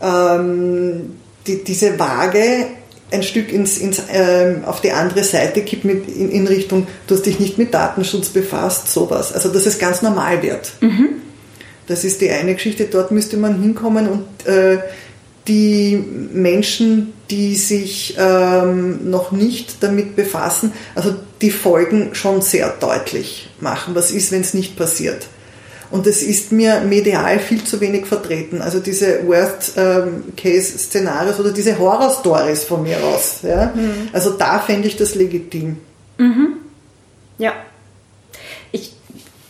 [0.00, 1.16] ähm,
[1.46, 2.66] die, diese Waage
[3.10, 7.14] ein Stück ins, ins, äh, auf die andere Seite kippt mit, in, in, Richtung, du
[7.14, 9.32] hast dich nicht mit Datenschutz befasst, sowas.
[9.32, 10.72] Also dass es ganz normal wird.
[10.80, 11.08] Mhm.
[11.86, 12.86] Das ist die eine Geschichte.
[12.90, 14.78] Dort müsste man hinkommen und äh,
[15.46, 23.50] die Menschen, die sich ähm, noch nicht damit befassen, also die Folgen schon sehr deutlich
[23.60, 23.94] machen.
[23.94, 25.26] Was ist, wenn es nicht passiert?
[25.94, 28.60] Und es ist mir medial viel zu wenig vertreten.
[28.60, 33.42] Also diese Worst-Case-Szenarios oder diese Horror-Stories von mir aus.
[33.44, 33.70] Ja?
[33.72, 34.08] Mhm.
[34.12, 35.76] Also da fände ich das legitim.
[36.18, 36.56] Mhm.
[37.38, 37.52] Ja.
[38.72, 38.96] Ich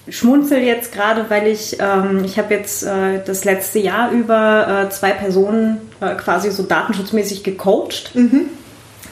[0.07, 4.91] schmunzel jetzt gerade, weil ich, ähm, ich habe jetzt äh, das letzte Jahr über äh,
[4.91, 8.15] zwei Personen äh, quasi so datenschutzmäßig gecoacht.
[8.15, 8.51] Mhm.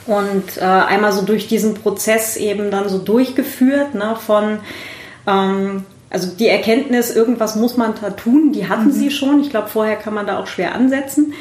[0.05, 4.59] Und äh, einmal so durch diesen Prozess eben dann so durchgeführt, ne, von
[5.25, 8.91] ähm, also die Erkenntnis, irgendwas muss man da tun, die hatten mhm.
[8.91, 9.41] sie schon.
[9.41, 11.33] Ich glaube, vorher kann man da auch schwer ansetzen.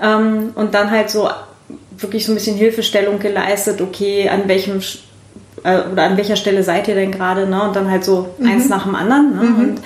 [0.00, 1.28] Ähm, und dann halt so
[1.96, 4.80] wirklich so ein bisschen Hilfestellung geleistet, okay, an welchem
[5.64, 7.62] äh, oder an welcher Stelle seid ihr denn gerade, ne?
[7.62, 8.48] Und dann halt so mhm.
[8.48, 9.34] eins nach dem anderen.
[9.34, 9.42] Ne?
[9.42, 9.60] Mhm.
[9.60, 9.80] Und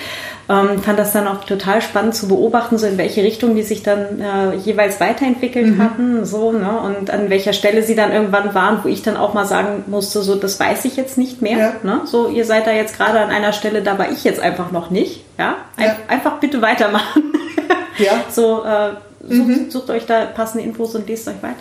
[0.49, 3.81] ähm, fand das dann auch total spannend zu beobachten, so in welche Richtung die sich
[3.81, 5.81] dann äh, jeweils weiterentwickelt mhm.
[5.81, 6.79] hatten, so, ne?
[6.79, 10.21] Und an welcher Stelle sie dann irgendwann waren, wo ich dann auch mal sagen musste,
[10.21, 11.57] so, das weiß ich jetzt nicht mehr.
[11.57, 11.73] Ja.
[11.83, 12.01] Ne?
[12.05, 14.89] So, ihr seid da jetzt gerade an einer Stelle, da war ich jetzt einfach noch
[14.89, 15.23] nicht.
[15.37, 15.55] Ja?
[15.77, 15.95] Ein ja.
[16.09, 17.23] Einfach bitte weitermachen.
[17.97, 18.23] ja.
[18.29, 18.89] So, äh,
[19.27, 19.71] sucht, mhm.
[19.71, 21.55] sucht, euch da passende Infos und lest euch weiter.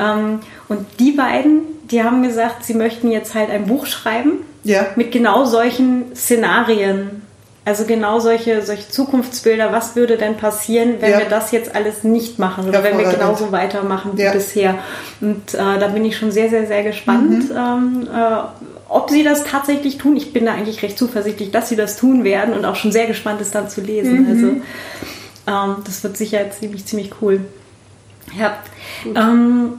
[0.00, 4.86] Ähm, und die beiden, die haben gesagt, sie möchten jetzt halt ein Buch schreiben ja.
[4.96, 7.22] mit genau solchen Szenarien
[7.68, 11.18] also genau solche, solche Zukunftsbilder, was würde denn passieren, wenn ja.
[11.18, 14.32] wir das jetzt alles nicht machen oder wenn wir genauso weitermachen wie ja.
[14.32, 14.78] bisher.
[15.20, 17.54] Und äh, da bin ich schon sehr, sehr, sehr gespannt, mhm.
[17.54, 18.38] ähm, äh,
[18.88, 20.16] ob sie das tatsächlich tun.
[20.16, 23.06] Ich bin da eigentlich recht zuversichtlich, dass sie das tun werden und auch schon sehr
[23.06, 24.22] gespannt ist, dann zu lesen.
[24.22, 24.62] Mhm.
[25.46, 27.40] Also ähm, das wird sicher ziemlich, ziemlich cool.
[28.38, 28.56] Ja.
[29.14, 29.74] Ähm,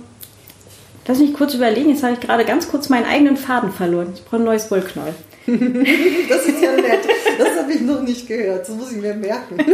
[1.08, 1.90] lass mich kurz überlegen.
[1.90, 4.12] Jetzt habe ich gerade ganz kurz meinen eigenen Faden verloren.
[4.14, 5.16] Ich brauche ein neues Wollknäuel.
[6.30, 7.08] das ist ja nett.
[7.38, 8.68] Das habe ich noch nicht gehört.
[8.68, 9.58] Das muss ich mir merken.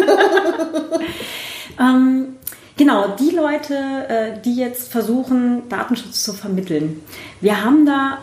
[1.79, 2.35] ähm,
[2.77, 7.01] genau, die Leute, äh, die jetzt versuchen, Datenschutz zu vermitteln.
[7.41, 8.19] Wir haben da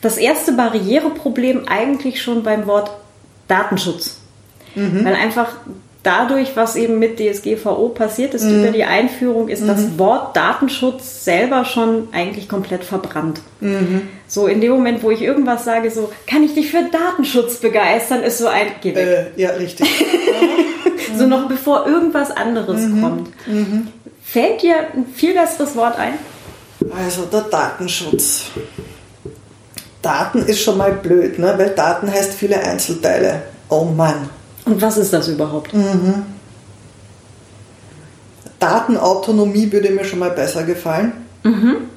[0.00, 2.90] das erste Barriereproblem eigentlich schon beim Wort
[3.48, 4.18] Datenschutz.
[4.74, 5.04] Mhm.
[5.04, 5.56] Weil einfach
[6.02, 8.60] dadurch, was eben mit DSGVO passiert ist, mhm.
[8.60, 9.68] über die Einführung, ist mhm.
[9.68, 13.40] das Wort Datenschutz selber schon eigentlich komplett verbrannt.
[13.60, 14.02] Mhm.
[14.26, 18.22] So in dem Moment, wo ich irgendwas sage, so, kann ich dich für Datenschutz begeistern,
[18.22, 19.32] ist so ein, geh weg.
[19.36, 19.88] Äh, ja, richtig.
[21.18, 23.02] so noch bevor irgendwas anderes mhm.
[23.02, 23.30] kommt.
[23.46, 23.88] Mhm.
[24.22, 26.14] Fällt dir ein viel besseres Wort ein?
[27.04, 28.46] Also der Datenschutz.
[30.00, 31.54] Daten ist schon mal blöd, ne?
[31.56, 33.42] weil Daten heißt viele Einzelteile.
[33.68, 34.28] Oh Mann.
[34.64, 35.74] Und was ist das überhaupt?
[35.74, 36.24] Mhm.
[38.58, 41.12] Datenautonomie würde mir schon mal besser gefallen.
[41.42, 41.88] Mhm.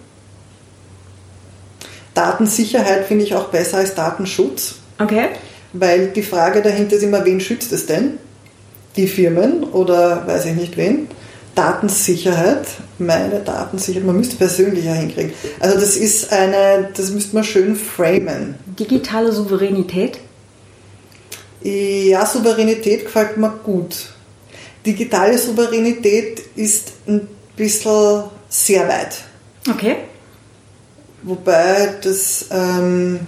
[2.16, 4.76] Datensicherheit finde ich auch besser als Datenschutz.
[4.98, 5.28] Okay.
[5.74, 8.18] Weil die Frage dahinter ist immer, wen schützt es denn?
[8.96, 11.10] Die Firmen oder weiß ich nicht wen?
[11.54, 12.66] Datensicherheit,
[12.98, 15.34] meine Datensicherheit, man müsste persönlicher hinkriegen.
[15.60, 18.56] Also das ist eine, das müsste man schön framen.
[18.80, 20.20] Digitale Souveränität?
[21.66, 24.14] Ja, Souveränität gefällt mir gut.
[24.86, 29.18] Digitale Souveränität ist ein bisschen sehr weit.
[29.68, 29.96] Okay.
[31.24, 33.22] Wobei das, ähm,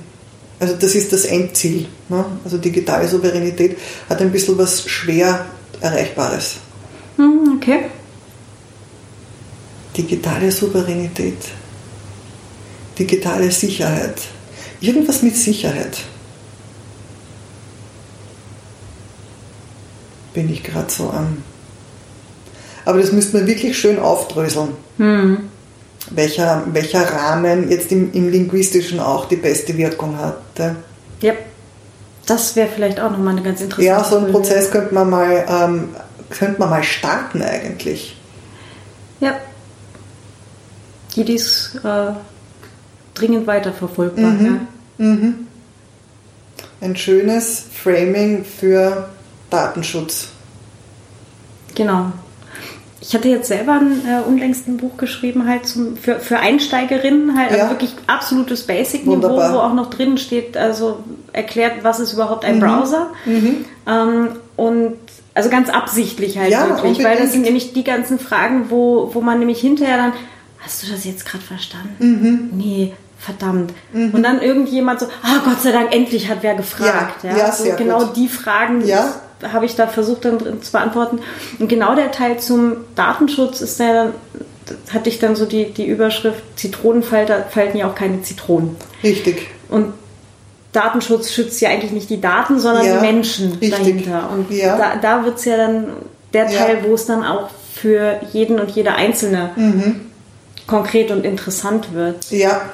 [0.60, 1.88] also das ist das Endziel.
[2.10, 2.26] Ne?
[2.44, 3.76] Also digitale Souveränität
[4.08, 5.48] hat ein bisschen was schwer
[5.82, 6.58] Erreichbares.
[7.16, 7.86] Hm, okay.
[9.98, 11.40] Digitale Souveränität.
[13.00, 14.22] Digitale Sicherheit.
[14.80, 15.98] Irgendwas mit Sicherheit.
[20.38, 21.42] Bin ich gerade so am.
[22.86, 24.70] Aber das müsste man wirklich schön aufdröseln.
[24.98, 25.50] Hm.
[26.12, 30.38] Welcher, welcher Rahmen jetzt im, im Linguistischen auch die beste Wirkung hat.
[31.22, 31.34] Ja,
[32.28, 35.44] das wäre vielleicht auch nochmal eine ganz interessante Ja, so einen Prozess könnte man mal,
[35.50, 35.90] ähm,
[36.30, 38.16] könnte man mal starten eigentlich.
[39.20, 39.40] Ja.
[41.16, 42.12] Die ist äh,
[43.16, 44.30] dringend weiterverfolgbar.
[44.30, 44.46] Mhm.
[45.00, 45.04] Ja.
[45.04, 45.34] Mhm.
[46.80, 49.10] Ein schönes Framing für
[49.50, 50.30] Datenschutz.
[51.76, 52.12] Genau.
[53.00, 57.38] Ich hatte jetzt selber ein äh, unlängst ein Buch geschrieben, halt zum, für, für Einsteigerinnen,
[57.38, 57.64] halt, also ja.
[57.64, 61.00] also wirklich absolutes Basic-Niveau, wo auch noch drin steht, also
[61.32, 62.60] erklärt, was ist überhaupt ein mhm.
[62.62, 63.08] Browser.
[63.26, 63.66] Mhm.
[63.88, 64.98] Ähm, und
[65.36, 69.22] also ganz absichtlich halt ja, wirklich, weil das sind nämlich die ganzen Fragen, wo, wo
[69.22, 70.14] man nämlich hinterher dann,
[70.60, 71.96] hast du das jetzt gerade verstanden?
[72.00, 72.50] Mhm.
[72.58, 73.74] Nee, verdammt.
[73.94, 74.10] Mhm.
[74.10, 77.24] Und dann irgendjemand so, ah, Gott sei Dank, endlich hat wer gefragt.
[77.24, 78.18] Ja, ja, so genau gut.
[78.18, 81.20] die Fragen, ja habe ich da versucht dann zu beantworten.
[81.60, 84.14] Und genau der Teil zum Datenschutz ist der,
[84.92, 88.76] hatte ich dann so die, die Überschrift, Zitronenfalter falten ja auch keine Zitronen.
[89.04, 89.48] Richtig.
[89.70, 89.94] Und
[90.72, 93.72] Datenschutz schützt ja eigentlich nicht die Daten, sondern ja, die Menschen richtig.
[93.72, 94.30] dahinter.
[94.32, 94.78] Und ja.
[94.78, 95.88] da, da wird es ja dann
[96.34, 96.84] der Teil, ja.
[96.84, 100.02] wo es dann auch für jeden und jede Einzelne mhm.
[100.68, 102.30] konkret und interessant wird.
[102.32, 102.70] Ja,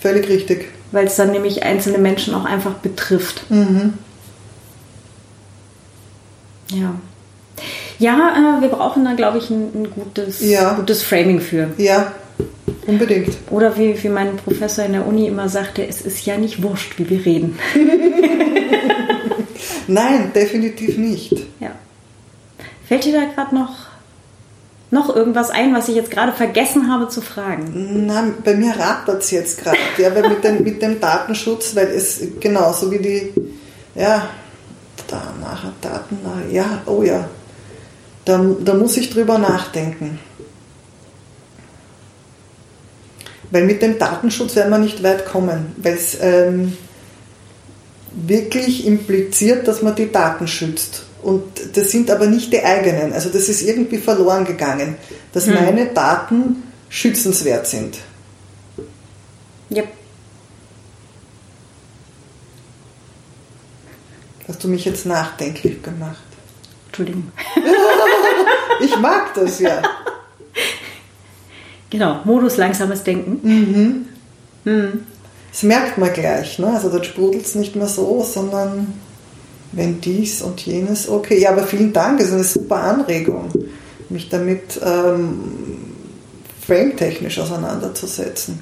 [0.00, 0.68] völlig richtig.
[0.92, 3.50] Weil es dann nämlich einzelne Menschen auch einfach betrifft.
[3.50, 3.94] Mhm.
[6.70, 6.94] Ja.
[7.98, 10.74] Ja, äh, wir brauchen da, glaube ich, ein, ein gutes, ja.
[10.74, 11.70] gutes Framing für.
[11.78, 12.12] Ja,
[12.86, 13.36] unbedingt.
[13.50, 16.98] Oder wie, wie mein Professor in der Uni immer sagte, es ist ja nicht wurscht,
[16.98, 17.58] wie wir reden.
[19.86, 21.32] Nein, definitiv nicht.
[21.60, 21.70] Ja.
[22.86, 23.74] Fällt dir da gerade noch,
[24.90, 28.06] noch irgendwas ein, was ich jetzt gerade vergessen habe zu fragen?
[28.06, 29.78] Nein, bei mir rattert es jetzt gerade.
[29.98, 33.32] ja, weil mit dem, mit dem Datenschutz, weil es genauso wie die,
[33.94, 34.28] ja,
[35.46, 36.18] nachher Daten,
[36.50, 37.28] ja, oh ja,
[38.24, 40.18] da, da muss ich drüber nachdenken.
[43.50, 46.76] Weil mit dem Datenschutz werden wir nicht weit kommen, weil es ähm,
[48.12, 51.04] wirklich impliziert, dass man die Daten schützt.
[51.22, 51.44] Und
[51.74, 53.12] das sind aber nicht die eigenen.
[53.12, 54.96] Also das ist irgendwie verloren gegangen,
[55.32, 55.54] dass hm.
[55.54, 57.98] meine Daten schützenswert sind.
[59.70, 59.88] Yep.
[64.48, 66.22] Hast du mich jetzt nachdenklich gemacht?
[66.86, 67.32] Entschuldigung.
[68.80, 69.82] ich mag das ja.
[71.90, 73.40] Genau, Modus langsames Denken.
[73.42, 74.06] Mhm.
[74.64, 75.06] Mhm.
[75.50, 76.68] Das merkt man gleich, ne?
[76.68, 78.92] Also da sprudelt es nicht mehr so, sondern
[79.72, 81.08] wenn dies und jenes.
[81.08, 83.50] Okay, ja, aber vielen Dank, das ist eine super Anregung,
[84.08, 85.40] mich damit ähm,
[86.66, 88.60] frametechnisch auseinanderzusetzen.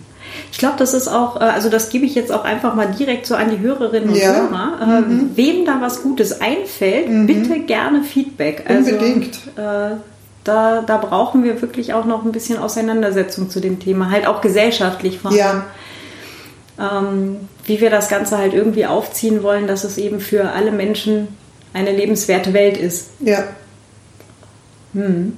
[0.53, 3.27] Ich glaube, das ist auch, äh, also das gebe ich jetzt auch einfach mal direkt
[3.27, 4.35] so an die Hörerinnen und ja.
[4.35, 4.79] Hörer.
[4.81, 5.31] Äh, mhm.
[5.35, 7.27] Wem da was Gutes einfällt, mhm.
[7.27, 8.65] bitte gerne Feedback.
[8.69, 9.37] Also, Unbedingt.
[9.57, 9.97] Äh,
[10.45, 14.41] da, da brauchen wir wirklich auch noch ein bisschen Auseinandersetzung zu dem Thema, halt auch
[14.43, 15.39] gesellschaftlich vor allem.
[15.39, 15.65] Ja.
[16.79, 21.29] Ähm, wie wir das Ganze halt irgendwie aufziehen wollen, dass es eben für alle Menschen
[21.73, 23.11] eine lebenswerte Welt ist.
[23.21, 23.45] Ja.
[24.93, 25.37] Hm.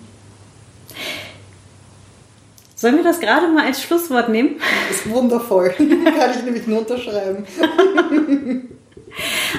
[2.78, 4.56] Sollen wir das gerade mal als Schlusswort nehmen?
[4.88, 5.70] Das ist wundervoll.
[5.78, 7.46] Kann ich nämlich nur unterschreiben.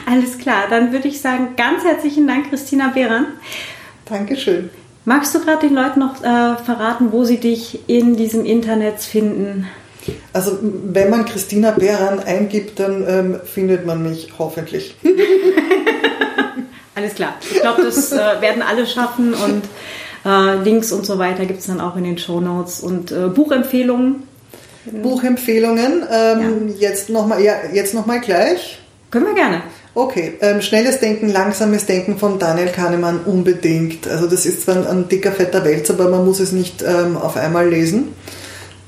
[0.06, 3.26] Alles klar, dann würde ich sagen, ganz herzlichen Dank, Christina Behran.
[4.06, 4.70] Dankeschön.
[5.04, 9.68] Magst du gerade den Leuten noch äh, verraten, wo sie dich in diesem Internet finden?
[10.32, 14.96] Also wenn man Christina Behran eingibt, dann ähm, findet man mich hoffentlich.
[16.94, 17.36] Alles klar.
[17.42, 19.64] Ich glaube, das äh, werden alle schaffen und
[20.26, 23.28] äh, Links und so weiter gibt es dann auch in den Show Notes und äh,
[23.28, 24.24] Buchempfehlungen.
[24.92, 26.04] Buchempfehlungen.
[26.12, 26.90] Ähm, ja.
[26.90, 27.56] Jetzt nochmal ja,
[27.94, 28.80] noch gleich.
[29.12, 29.62] Können wir gerne.
[29.94, 34.08] Okay, ähm, schnelles Denken, langsames Denken von Daniel Kahnemann unbedingt.
[34.08, 37.36] Also das ist zwar ein, dicker, fetter Wälzer, aber man muss es nicht ähm, auf
[37.36, 38.10] einmal lesen.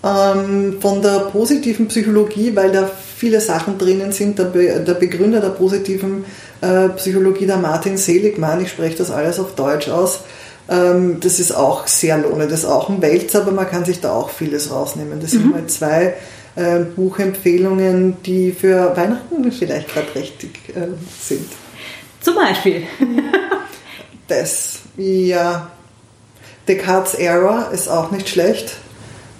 [0.03, 5.41] Ähm, von der positiven Psychologie, weil da viele Sachen drinnen sind, der, Be der Begründer
[5.41, 6.25] der positiven
[6.61, 10.19] äh, Psychologie, der Martin Seligmann, ich spreche das alles auf Deutsch aus,
[10.69, 12.51] das ist auch sehr lohnend.
[12.51, 15.19] Das ist auch ein Wälzer, aber man kann sich da auch vieles rausnehmen.
[15.19, 15.37] Das mhm.
[15.37, 16.13] sind mal zwei
[16.55, 20.89] äh, Buchempfehlungen, die für Weihnachten vielleicht gerade richtig äh,
[21.19, 21.47] sind.
[22.21, 22.83] Zum Beispiel.
[24.27, 25.71] das, ja.
[26.67, 28.75] Descartes Error ist auch nicht schlecht.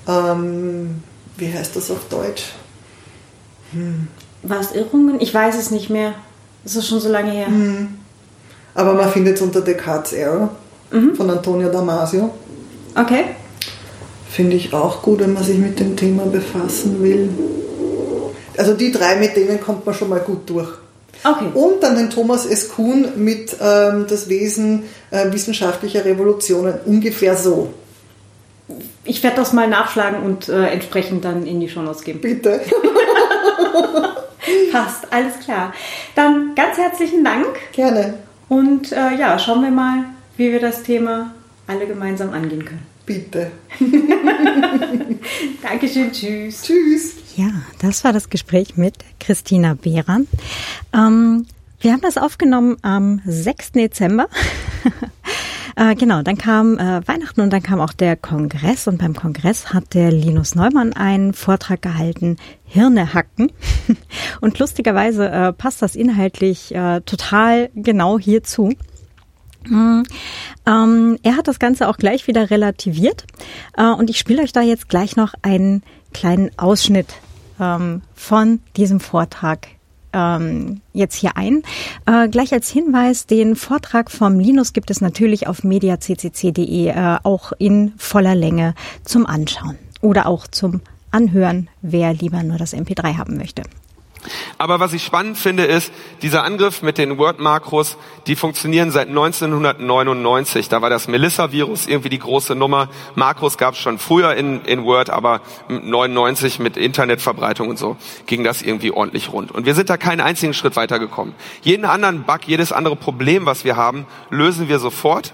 [0.08, 1.04] Ähm,
[1.38, 2.54] wie heißt das auf Deutsch?
[3.72, 4.08] Hm.
[4.42, 5.22] War es Irrungen?
[5.22, 6.16] Ich weiß es nicht mehr.
[6.64, 7.46] Das ist schon so lange her.
[7.46, 8.00] Hm.
[8.74, 10.50] Aber man findet es unter Descartes Error
[10.92, 11.16] mhm.
[11.16, 12.32] von Antonio Damasio.
[12.96, 13.26] Okay.
[14.30, 17.30] Finde ich auch gut, wenn man sich mit dem Thema befassen will.
[18.58, 20.70] Also die drei, mit denen kommt man schon mal gut durch.
[21.24, 21.48] Okay.
[21.54, 22.70] Und dann den Thomas S.
[22.70, 27.74] Kuhn mit ähm, das Wesen äh, wissenschaftlicher Revolutionen ungefähr so.
[29.04, 32.22] Ich werde das mal nachschlagen und äh, entsprechend dann in die Shownotes geben.
[32.22, 32.62] Bitte.
[34.72, 35.74] Passt, alles klar.
[36.16, 37.48] Dann ganz herzlichen Dank.
[37.72, 38.16] Gerne.
[38.48, 40.06] Und äh, ja, schauen wir mal,
[40.40, 41.34] wie wir das Thema
[41.68, 42.82] alle gemeinsam angehen können.
[43.06, 43.52] Bitte.
[45.62, 46.62] Dankeschön, tschüss.
[46.62, 47.16] Tschüss.
[47.36, 47.50] Ja,
[47.82, 50.22] das war das Gespräch mit Christina Behrer.
[50.94, 51.46] Ähm,
[51.82, 53.74] wir haben das aufgenommen am 6.
[53.74, 54.28] Dezember.
[55.76, 58.88] äh, genau, dann kam äh, Weihnachten und dann kam auch der Kongress.
[58.88, 63.52] Und beim Kongress hat der Linus Neumann einen Vortrag gehalten, Hirne hacken.
[64.42, 68.74] und lustigerweise äh, passt das inhaltlich äh, total genau hierzu.
[69.68, 70.04] Mhm.
[70.66, 73.26] Ähm, er hat das Ganze auch gleich wieder relativiert
[73.78, 75.84] äh, und ich spiele euch da jetzt gleich noch einen
[76.14, 77.08] kleinen Ausschnitt
[77.60, 79.68] ähm, von diesem Vortrag
[80.14, 81.64] ähm, jetzt hier ein.
[82.06, 87.52] Äh, gleich als Hinweis, den Vortrag vom Linus gibt es natürlich auf mediaccc.de äh, auch
[87.58, 90.82] in voller Länge zum Anschauen oder auch zum
[91.12, 93.64] Anhören, wer lieber nur das MP3 haben möchte.
[94.58, 95.92] Aber was ich spannend finde, ist,
[96.22, 97.98] dieser Angriff mit den Word-Makros,
[98.28, 100.68] die funktionieren seit 1999.
[100.68, 102.90] Da war das Melissa-Virus irgendwie die große Nummer.
[103.16, 107.96] Makros gab es schon früher in, in Word, aber 99 mit Internetverbreitung und so
[108.26, 109.52] ging das irgendwie ordentlich rund.
[109.52, 111.34] Und wir sind da keinen einzigen Schritt weitergekommen.
[111.62, 115.34] Jeden anderen Bug, jedes andere Problem, was wir haben, lösen wir sofort.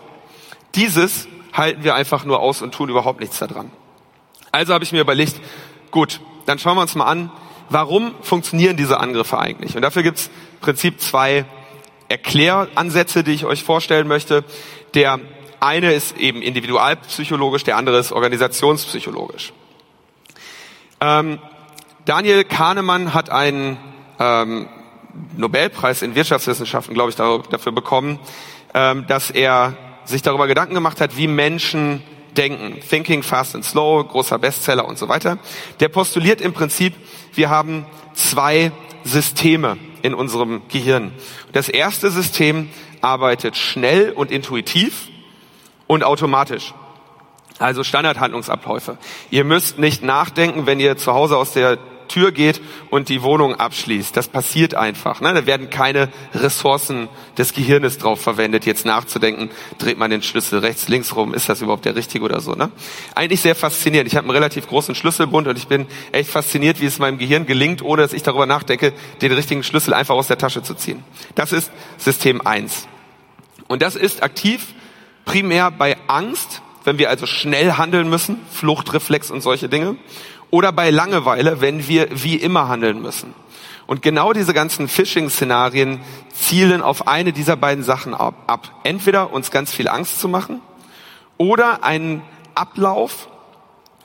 [0.76, 3.72] Dieses halten wir einfach nur aus und tun überhaupt nichts daran.
[4.52, 5.42] Also habe ich mir überlegt,
[5.90, 7.32] gut, dann schauen wir uns mal an,
[7.70, 9.76] warum funktionieren diese Angriffe eigentlich?
[9.76, 11.46] Und dafür gibt es im Prinzip zwei
[12.08, 14.44] Erkläransätze, die ich euch vorstellen möchte.
[14.94, 15.20] Der
[15.60, 19.54] eine ist eben individualpsychologisch, der andere ist organisationspsychologisch.
[21.02, 21.40] Ähm,
[22.06, 23.78] Daniel Kahnemann hat einen
[24.20, 24.68] ähm,
[25.36, 28.20] Nobelpreis in Wirtschaftswissenschaften, glaube ich, dafür bekommen,
[28.74, 32.04] ähm, dass er sich darüber Gedanken gemacht hat, wie Menschen
[32.38, 32.80] denken.
[32.88, 35.40] Thinking Fast and Slow, großer Bestseller und so weiter.
[35.80, 36.94] Der postuliert im Prinzip,
[37.38, 38.72] wir haben zwei
[39.04, 41.12] Systeme in unserem Gehirn.
[41.52, 42.70] Das erste System
[43.02, 45.10] arbeitet schnell und intuitiv
[45.88, 46.74] und automatisch.
[47.60, 48.98] Also Standardhandlungsabläufe.
[49.30, 51.78] Ihr müsst nicht nachdenken, wenn ihr zu Hause aus der
[52.08, 54.16] Tür geht und die Wohnung abschließt.
[54.16, 55.22] Das passiert einfach.
[55.22, 55.34] Ne?
[55.34, 60.88] Da werden keine Ressourcen des Gehirnes drauf verwendet, jetzt nachzudenken, dreht man den Schlüssel rechts,
[60.88, 62.54] links rum, ist das überhaupt der richtige oder so.
[62.54, 62.72] Ne?
[63.14, 64.08] Eigentlich sehr faszinierend.
[64.08, 67.46] Ich habe einen relativ großen Schlüsselbund und ich bin echt fasziniert, wie es meinem Gehirn
[67.46, 71.04] gelingt, ohne dass ich darüber nachdenke, den richtigen Schlüssel einfach aus der Tasche zu ziehen.
[71.36, 72.88] Das ist System 1.
[73.68, 74.74] Und das ist aktiv
[75.26, 79.98] primär bei Angst, wenn wir also schnell handeln müssen, Fluchtreflex und solche Dinge
[80.52, 83.34] oder bei Langeweile, wenn wir wie immer handeln müssen.
[83.88, 86.00] Und genau diese ganzen Phishing-Szenarien
[86.34, 88.72] zielen auf eine dieser beiden Sachen ab.
[88.84, 90.62] Entweder uns ganz viel Angst zu machen
[91.38, 92.24] oder einen
[92.56, 93.28] Ablauf,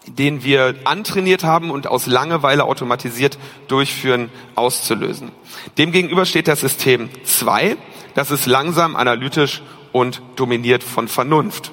[0.06, 3.38] den wir antrainiert haben und aus Langeweile automatisiert
[3.68, 5.30] durchführen, auszulösen.
[5.78, 7.76] Demgegenüber steht das System 2.
[8.14, 9.62] Das ist langsam, analytisch
[9.92, 11.72] und dominiert von Vernunft.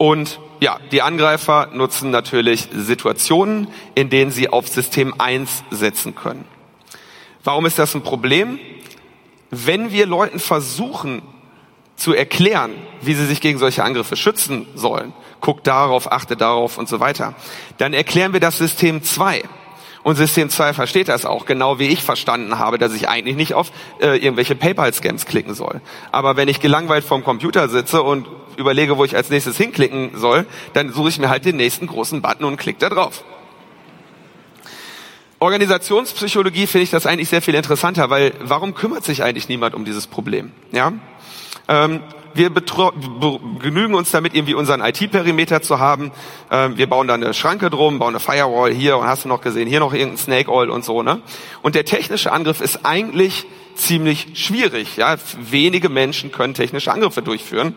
[0.00, 6.46] Und ja, die Angreifer nutzen natürlich Situationen, in denen sie auf System 1 setzen können.
[7.44, 8.58] Warum ist das ein Problem?
[9.50, 11.20] Wenn wir Leuten versuchen
[11.96, 12.72] zu erklären,
[13.02, 17.34] wie sie sich gegen solche Angriffe schützen sollen, guckt darauf, achte darauf und so weiter,
[17.76, 19.42] dann erklären wir das System 2.
[20.02, 23.52] Und System 2 versteht das auch, genau wie ich verstanden habe, dass ich eigentlich nicht
[23.52, 23.70] auf
[24.00, 25.82] äh, irgendwelche PayPal-Scams klicken soll.
[26.10, 28.26] Aber wenn ich gelangweilt vorm Computer sitze und
[28.56, 32.22] überlege, wo ich als nächstes hinklicken soll, dann suche ich mir halt den nächsten großen
[32.22, 33.24] Button und klicke da drauf.
[35.38, 39.86] Organisationspsychologie finde ich das eigentlich sehr viel interessanter, weil warum kümmert sich eigentlich niemand um
[39.86, 40.52] dieses Problem?
[40.70, 40.92] Ja,
[41.66, 42.00] ähm,
[42.34, 46.12] wir genügen uns damit, irgendwie unseren IT-Perimeter zu haben.
[46.50, 49.40] Ähm, wir bauen da eine Schranke drum, bauen eine Firewall hier und hast du noch
[49.40, 51.02] gesehen, hier noch irgendein Snake Oil und so.
[51.02, 51.22] Ne?
[51.62, 54.96] Und der technische Angriff ist eigentlich ziemlich schwierig.
[54.96, 55.16] Ja?
[55.40, 57.74] Wenige Menschen können technische Angriffe durchführen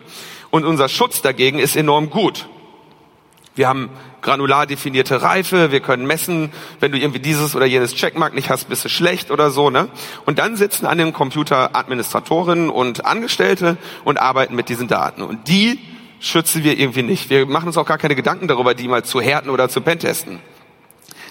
[0.54, 2.46] und unser Schutz dagegen ist enorm gut.
[3.56, 3.90] Wir haben
[4.22, 8.68] granular definierte Reife, wir können messen, wenn du irgendwie dieses oder jenes Checkmark nicht hast,
[8.68, 9.88] bist du schlecht oder so, ne?
[10.26, 15.22] Und dann sitzen an dem Computer Administratorinnen und Angestellte und arbeiten mit diesen Daten.
[15.22, 15.80] Und die
[16.20, 17.30] schützen wir irgendwie nicht.
[17.30, 20.38] Wir machen uns auch gar keine Gedanken darüber, die mal zu härten oder zu pentesten.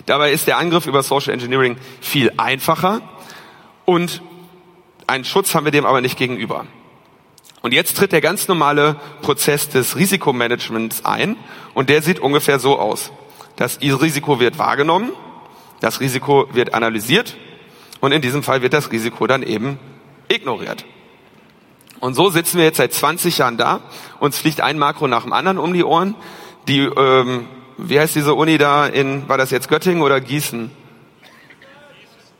[0.05, 2.99] Dabei ist der Angriff über Social Engineering viel einfacher
[3.85, 4.21] und
[5.07, 6.65] einen Schutz haben wir dem aber nicht gegenüber.
[7.63, 11.37] Und jetzt tritt der ganz normale Prozess des Risikomanagements ein
[11.73, 13.13] und der sieht ungefähr so aus.
[13.55, 15.11] Das Risiko wird wahrgenommen,
[15.79, 17.37] das Risiko wird analysiert
[18.01, 19.79] und in diesem Fall wird das Risiko dann eben
[20.27, 20.83] ignoriert.
[22.01, 23.79] Und so sitzen wir jetzt seit 20 Jahren da,
[24.19, 26.15] uns fliegt ein Makro nach dem anderen um die Ohren.
[26.67, 27.47] Die, ähm,
[27.77, 30.69] wie heißt diese Uni da in, war das jetzt Göttingen oder Gießen?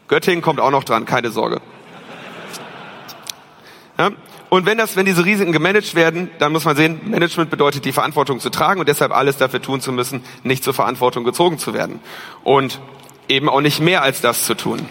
[0.09, 1.61] Göttingen kommt auch noch dran, keine Sorge.
[3.97, 4.11] Ja?
[4.53, 7.91] Und wenn das, wenn diese Risiken gemanagt werden, dann muss man sehen, Management bedeutet die
[7.91, 11.73] Verantwortung zu tragen und deshalb alles dafür tun zu müssen, nicht zur Verantwortung gezogen zu
[11.73, 11.99] werden.
[12.43, 12.79] Und
[13.27, 14.85] eben auch nicht mehr als das zu tun.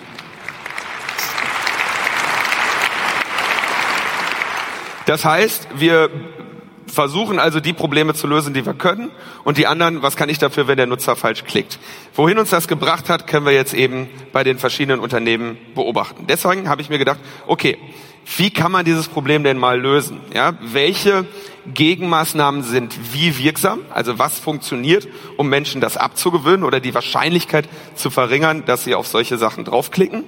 [5.06, 6.10] Das heißt, wir
[6.88, 9.12] versuchen also die Probleme zu lösen, die wir können
[9.44, 11.78] und die anderen, was kann ich dafür, wenn der Nutzer falsch klickt.
[12.16, 16.26] Wohin uns das gebracht hat, können wir jetzt eben bei den verschiedenen Unternehmen beobachten.
[16.28, 17.78] Deswegen habe ich mir gedacht, okay,
[18.36, 20.20] wie kann man dieses Problem denn mal lösen?
[20.34, 21.26] Ja, welche
[21.66, 23.80] Gegenmaßnahmen sind wie wirksam?
[23.90, 29.06] Also was funktioniert, um Menschen das abzugewöhnen oder die Wahrscheinlichkeit zu verringern, dass sie auf
[29.06, 30.24] solche Sachen draufklicken?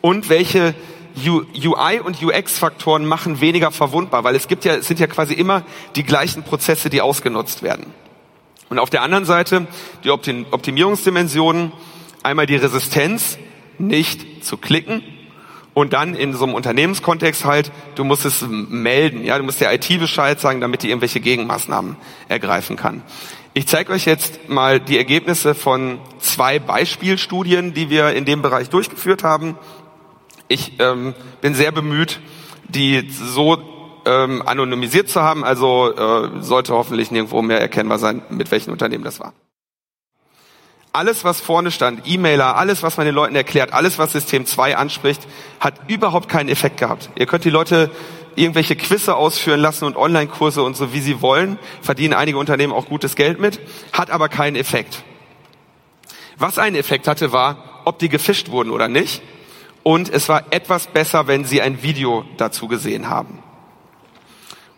[0.00, 0.74] Und welche
[1.26, 5.62] UI und UX-Faktoren machen weniger verwundbar, weil es gibt ja, es sind ja quasi immer
[5.96, 7.86] die gleichen Prozesse, die ausgenutzt werden.
[8.68, 9.66] Und auf der anderen Seite
[10.04, 11.72] die Optimierungsdimensionen,
[12.22, 13.38] einmal die Resistenz,
[13.78, 15.02] nicht zu klicken,
[15.78, 19.72] und dann in so einem Unternehmenskontext halt, du musst es melden, ja, du musst der
[19.72, 21.94] IT Bescheid sagen, damit die irgendwelche Gegenmaßnahmen
[22.26, 23.02] ergreifen kann.
[23.54, 28.70] Ich zeige euch jetzt mal die Ergebnisse von zwei Beispielstudien, die wir in dem Bereich
[28.70, 29.56] durchgeführt haben.
[30.48, 32.18] Ich ähm, bin sehr bemüht,
[32.66, 33.58] die so
[34.04, 39.04] ähm, anonymisiert zu haben, also äh, sollte hoffentlich nirgendwo mehr erkennbar sein, mit welchen Unternehmen
[39.04, 39.32] das war.
[40.92, 44.76] Alles, was vorne stand, E-Mailer, alles, was man den Leuten erklärt, alles, was System 2
[44.76, 45.26] anspricht,
[45.60, 47.10] hat überhaupt keinen Effekt gehabt.
[47.16, 47.90] Ihr könnt die Leute
[48.36, 52.86] irgendwelche Quizze ausführen lassen und Online-Kurse und so, wie sie wollen, verdienen einige Unternehmen auch
[52.86, 53.60] gutes Geld mit,
[53.92, 55.02] hat aber keinen Effekt.
[56.36, 59.22] Was einen Effekt hatte, war, ob die gefischt wurden oder nicht.
[59.82, 63.42] Und es war etwas besser, wenn sie ein Video dazu gesehen haben.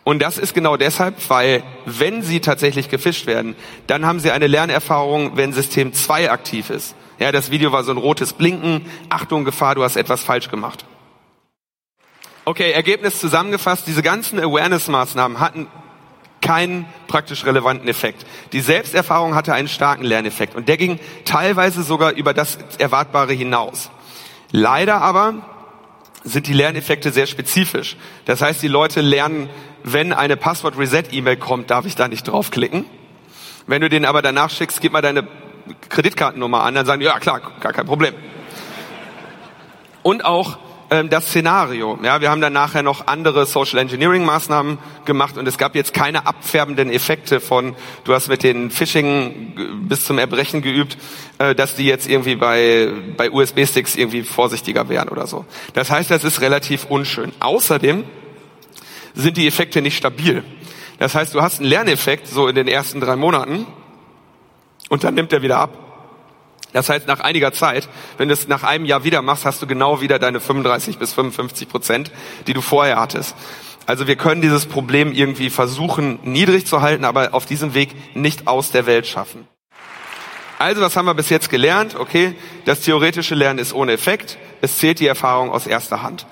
[0.03, 3.55] Und das ist genau deshalb, weil wenn sie tatsächlich gefischt werden,
[3.87, 6.95] dann haben sie eine Lernerfahrung, wenn System 2 aktiv ist.
[7.19, 8.85] Ja, das Video war so ein rotes Blinken.
[9.09, 10.85] Achtung, Gefahr, du hast etwas falsch gemacht.
[12.45, 13.85] Okay, Ergebnis zusammengefasst.
[13.85, 15.67] Diese ganzen Awareness-Maßnahmen hatten
[16.41, 18.25] keinen praktisch relevanten Effekt.
[18.51, 23.91] Die Selbsterfahrung hatte einen starken Lerneffekt und der ging teilweise sogar über das Erwartbare hinaus.
[24.49, 25.35] Leider aber
[26.23, 27.95] sind die Lerneffekte sehr spezifisch.
[28.25, 29.49] Das heißt, die Leute lernen
[29.83, 32.85] wenn eine Passwort-Reset-E-Mail kommt, darf ich da nicht draufklicken.
[33.67, 35.27] Wenn du den aber danach schickst, gib mal deine
[35.89, 38.13] Kreditkartennummer an, dann sagen die, ja klar, gar kein Problem.
[40.03, 40.57] Und auch
[40.91, 41.97] ähm, das Szenario.
[42.03, 45.93] Ja, wir haben dann nachher noch andere Social Engineering Maßnahmen gemacht und es gab jetzt
[45.93, 50.97] keine abfärbenden Effekte von, du hast mit den Phishing bis zum Erbrechen geübt,
[51.37, 55.45] äh, dass die jetzt irgendwie bei, bei USB-Sticks irgendwie vorsichtiger wären oder so.
[55.73, 57.31] Das heißt, das ist relativ unschön.
[57.39, 58.03] Außerdem
[59.13, 60.43] sind die Effekte nicht stabil.
[60.99, 63.65] Das heißt, du hast einen Lerneffekt so in den ersten drei Monaten
[64.89, 65.77] und dann nimmt er wieder ab.
[66.73, 69.67] Das heißt, nach einiger Zeit, wenn du es nach einem Jahr wieder machst, hast du
[69.67, 72.11] genau wieder deine 35 bis 55 Prozent,
[72.47, 73.35] die du vorher hattest.
[73.85, 78.47] Also wir können dieses Problem irgendwie versuchen niedrig zu halten, aber auf diesem Weg nicht
[78.47, 79.47] aus der Welt schaffen.
[80.59, 81.95] Also was haben wir bis jetzt gelernt?
[81.95, 82.35] Okay,
[82.65, 84.37] das theoretische Lernen ist ohne Effekt.
[84.61, 86.27] Es zählt die Erfahrung aus erster Hand.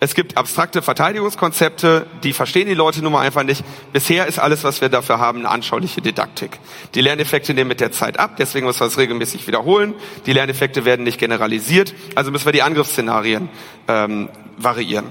[0.00, 3.64] Es gibt abstrakte Verteidigungskonzepte, die verstehen die Leute nun mal einfach nicht.
[3.92, 6.58] Bisher ist alles, was wir dafür haben, eine anschauliche Didaktik.
[6.94, 9.94] Die Lerneffekte nehmen mit der Zeit ab, deswegen müssen wir es regelmäßig wiederholen.
[10.26, 13.48] Die Lerneffekte werden nicht generalisiert, also müssen wir die Angriffsszenarien
[13.88, 14.28] ähm,
[14.58, 15.06] variieren.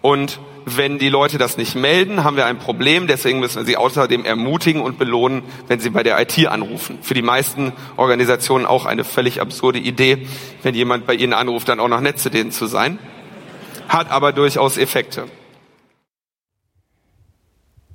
[0.00, 3.08] Und wenn die Leute das nicht melden, haben wir ein Problem.
[3.08, 6.98] Deswegen müssen wir sie außerdem ermutigen und belohnen, wenn sie bei der IT anrufen.
[7.02, 10.26] Für die meisten Organisationen auch eine völlig absurde Idee,
[10.62, 12.98] wenn jemand bei ihnen anruft, dann auch noch nett zu denen zu sein
[13.88, 15.26] hat aber durchaus Effekte.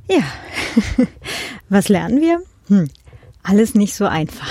[0.10, 0.24] Ja,
[1.70, 2.42] was lernen wir?
[2.68, 2.90] Hm.
[3.44, 4.50] Alles nicht so einfach.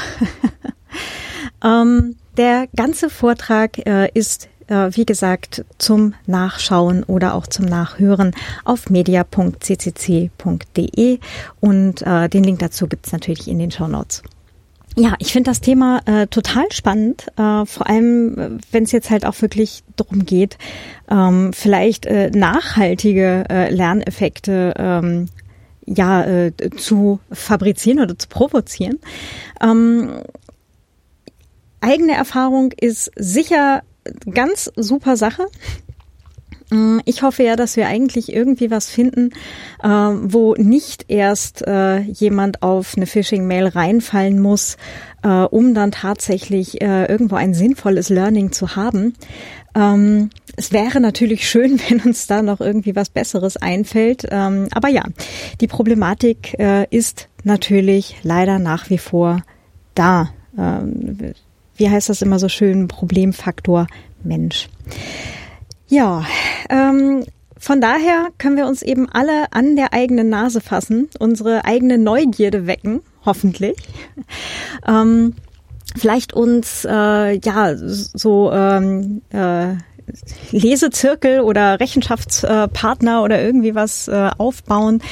[1.65, 8.35] ähm, der ganze Vortrag äh, ist, äh, wie gesagt, zum Nachschauen oder auch zum Nachhören
[8.65, 9.59] auf media.ccc.de
[11.61, 14.23] und äh, den Link dazu gibt es natürlich in den Show Notes.
[14.99, 19.11] Ja, ich finde das Thema äh, total spannend, äh, vor allem äh, wenn es jetzt
[19.11, 20.57] halt auch wirklich darum geht,
[21.11, 25.29] ähm, vielleicht äh, nachhaltige äh, Lerneffekte ähm,
[25.85, 28.99] ja äh, zu fabrizieren oder zu provozieren.
[29.61, 30.23] Ähm,
[31.83, 33.83] eigene Erfahrung ist sicher
[34.33, 35.47] ganz super Sache.
[36.71, 39.31] Mm, ich hoffe ja, dass wir eigentlich irgendwie was finden,
[39.83, 44.77] äh, wo nicht erst äh, jemand auf eine Phishing-Mail reinfallen muss,
[45.23, 49.15] äh, um dann tatsächlich irgendwo ein sinnvolles Learning zu haben.
[49.75, 54.27] Ähm, es wäre natürlich schön, wenn uns da noch irgendwie was Besseres einfällt.
[54.31, 55.05] Ähm, aber ja,
[55.61, 56.55] die Problematik
[56.91, 59.43] ist natürlich leider nach wie vor
[59.95, 60.31] da.
[60.59, 61.35] Ähm,
[61.77, 62.89] wie heißt das immer so schön?
[62.89, 63.87] Problemfaktor
[64.23, 64.69] Mensch.
[65.89, 66.25] Ja,
[66.69, 67.25] ähm,
[67.59, 72.67] von daher können wir uns eben alle an der eigenen Nase fassen, unsere eigene Neugierde
[72.67, 73.77] wecken, hoffentlich.
[74.87, 75.35] Ähm,
[75.97, 79.75] vielleicht uns äh, ja so ähm, äh,
[80.51, 85.03] Lesezirkel oder Rechenschaftspartner oder irgendwie was äh, aufbauen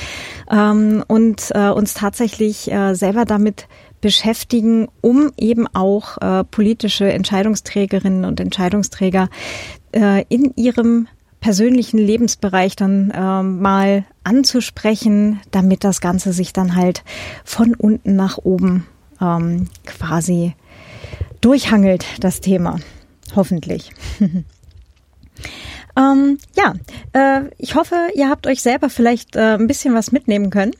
[0.50, 3.66] ähm, und äh, uns tatsächlich äh, selber damit
[4.00, 9.28] beschäftigen, um eben auch äh, politische Entscheidungsträgerinnen und Entscheidungsträger
[9.94, 11.08] äh, in ihrem
[11.40, 17.04] persönlichen Lebensbereich dann äh, mal anzusprechen, damit das Ganze sich dann halt
[17.44, 18.86] von unten nach oben
[19.20, 20.54] ähm, quasi
[21.42, 22.80] durchhangelt, das Thema.
[23.36, 23.90] Hoffentlich.
[25.96, 26.74] ähm, ja,
[27.12, 30.72] äh, ich hoffe, ihr habt euch selber vielleicht äh, ein bisschen was mitnehmen können.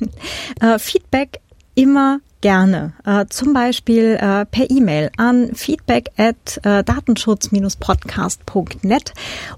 [0.60, 1.40] äh, Feedback
[1.74, 2.94] immer gerne.
[3.04, 9.14] Äh, zum Beispiel äh, per E-Mail an feedback at äh, datenschutz-podcast.net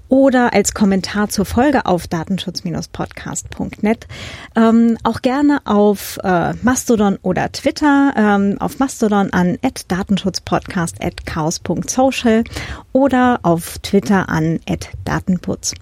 [0.07, 4.07] oder als Kommentar zur Folge auf datenschutz-podcast.net.
[4.55, 11.25] Ähm, auch gerne auf äh, Mastodon oder Twitter, ähm, auf Mastodon an at datenschutzpodcast at
[11.25, 12.45] chaos.social
[12.93, 15.75] oder auf Twitter an at datenputz.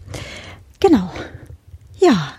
[0.80, 1.12] Genau.
[2.00, 2.34] Ja,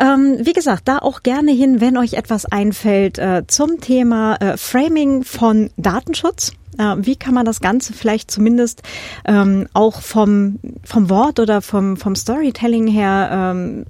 [0.00, 4.56] ähm, wie gesagt, da auch gerne hin, wenn euch etwas einfällt äh, zum Thema äh,
[4.56, 6.52] Framing von Datenschutz.
[6.78, 8.82] Äh, wie kann man das Ganze vielleicht zumindest
[9.24, 13.84] ähm, auch vom, vom Wort oder vom, vom Storytelling her ähm,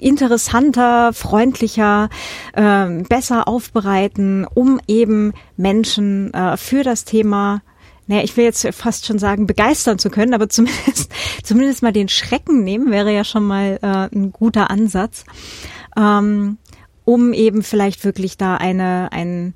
[0.00, 2.08] interessanter, freundlicher,
[2.54, 7.62] äh, besser aufbereiten, um eben Menschen äh, für das Thema
[8.10, 11.12] naja, ich will jetzt fast schon sagen, begeistern zu können, aber zumindest,
[11.44, 15.24] zumindest mal den Schrecken nehmen, wäre ja schon mal äh, ein guter Ansatz,
[15.96, 16.58] ähm,
[17.04, 19.54] um eben vielleicht wirklich da eine, ein,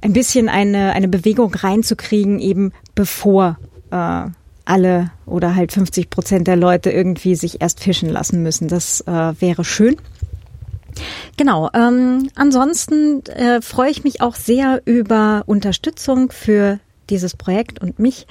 [0.00, 3.56] ein bisschen eine, eine Bewegung reinzukriegen, eben bevor
[3.92, 4.24] äh,
[4.64, 8.66] alle oder halt 50 Prozent der Leute irgendwie sich erst fischen lassen müssen.
[8.66, 9.94] Das äh, wäre schön.
[11.36, 11.70] Genau.
[11.72, 16.80] Ähm, ansonsten äh, freue ich mich auch sehr über Unterstützung für
[17.12, 18.26] dieses Projekt und mich.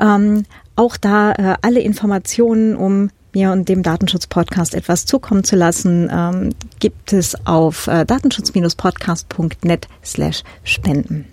[0.00, 0.44] Ähm,
[0.76, 6.54] auch da äh, alle Informationen, um mir und dem Datenschutz-Podcast etwas zukommen zu lassen, ähm,
[6.78, 11.24] gibt es auf äh, datenschutz-podcast.net slash spenden.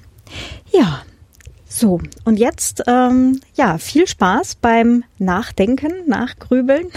[0.72, 1.04] Ja,
[1.68, 6.88] So, und jetzt, ähm, ja, viel Spaß beim Nachdenken, Nachgrübeln.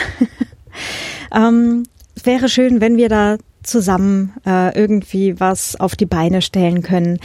[1.35, 1.83] ähm,
[2.15, 3.39] es wäre schön, wenn wir da
[3.69, 7.19] zusammen äh, irgendwie was auf die Beine stellen können,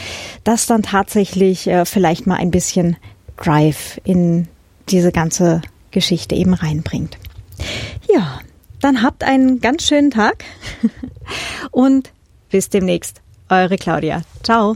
[0.43, 2.97] das dann tatsächlich äh, vielleicht mal ein bisschen
[3.37, 4.47] Drive in
[4.89, 7.17] diese ganze Geschichte eben reinbringt.
[8.13, 8.39] Ja,
[8.81, 10.43] dann habt einen ganz schönen Tag
[11.71, 12.11] und
[12.49, 13.21] bis demnächst.
[13.49, 14.21] Eure Claudia.
[14.43, 14.75] Ciao.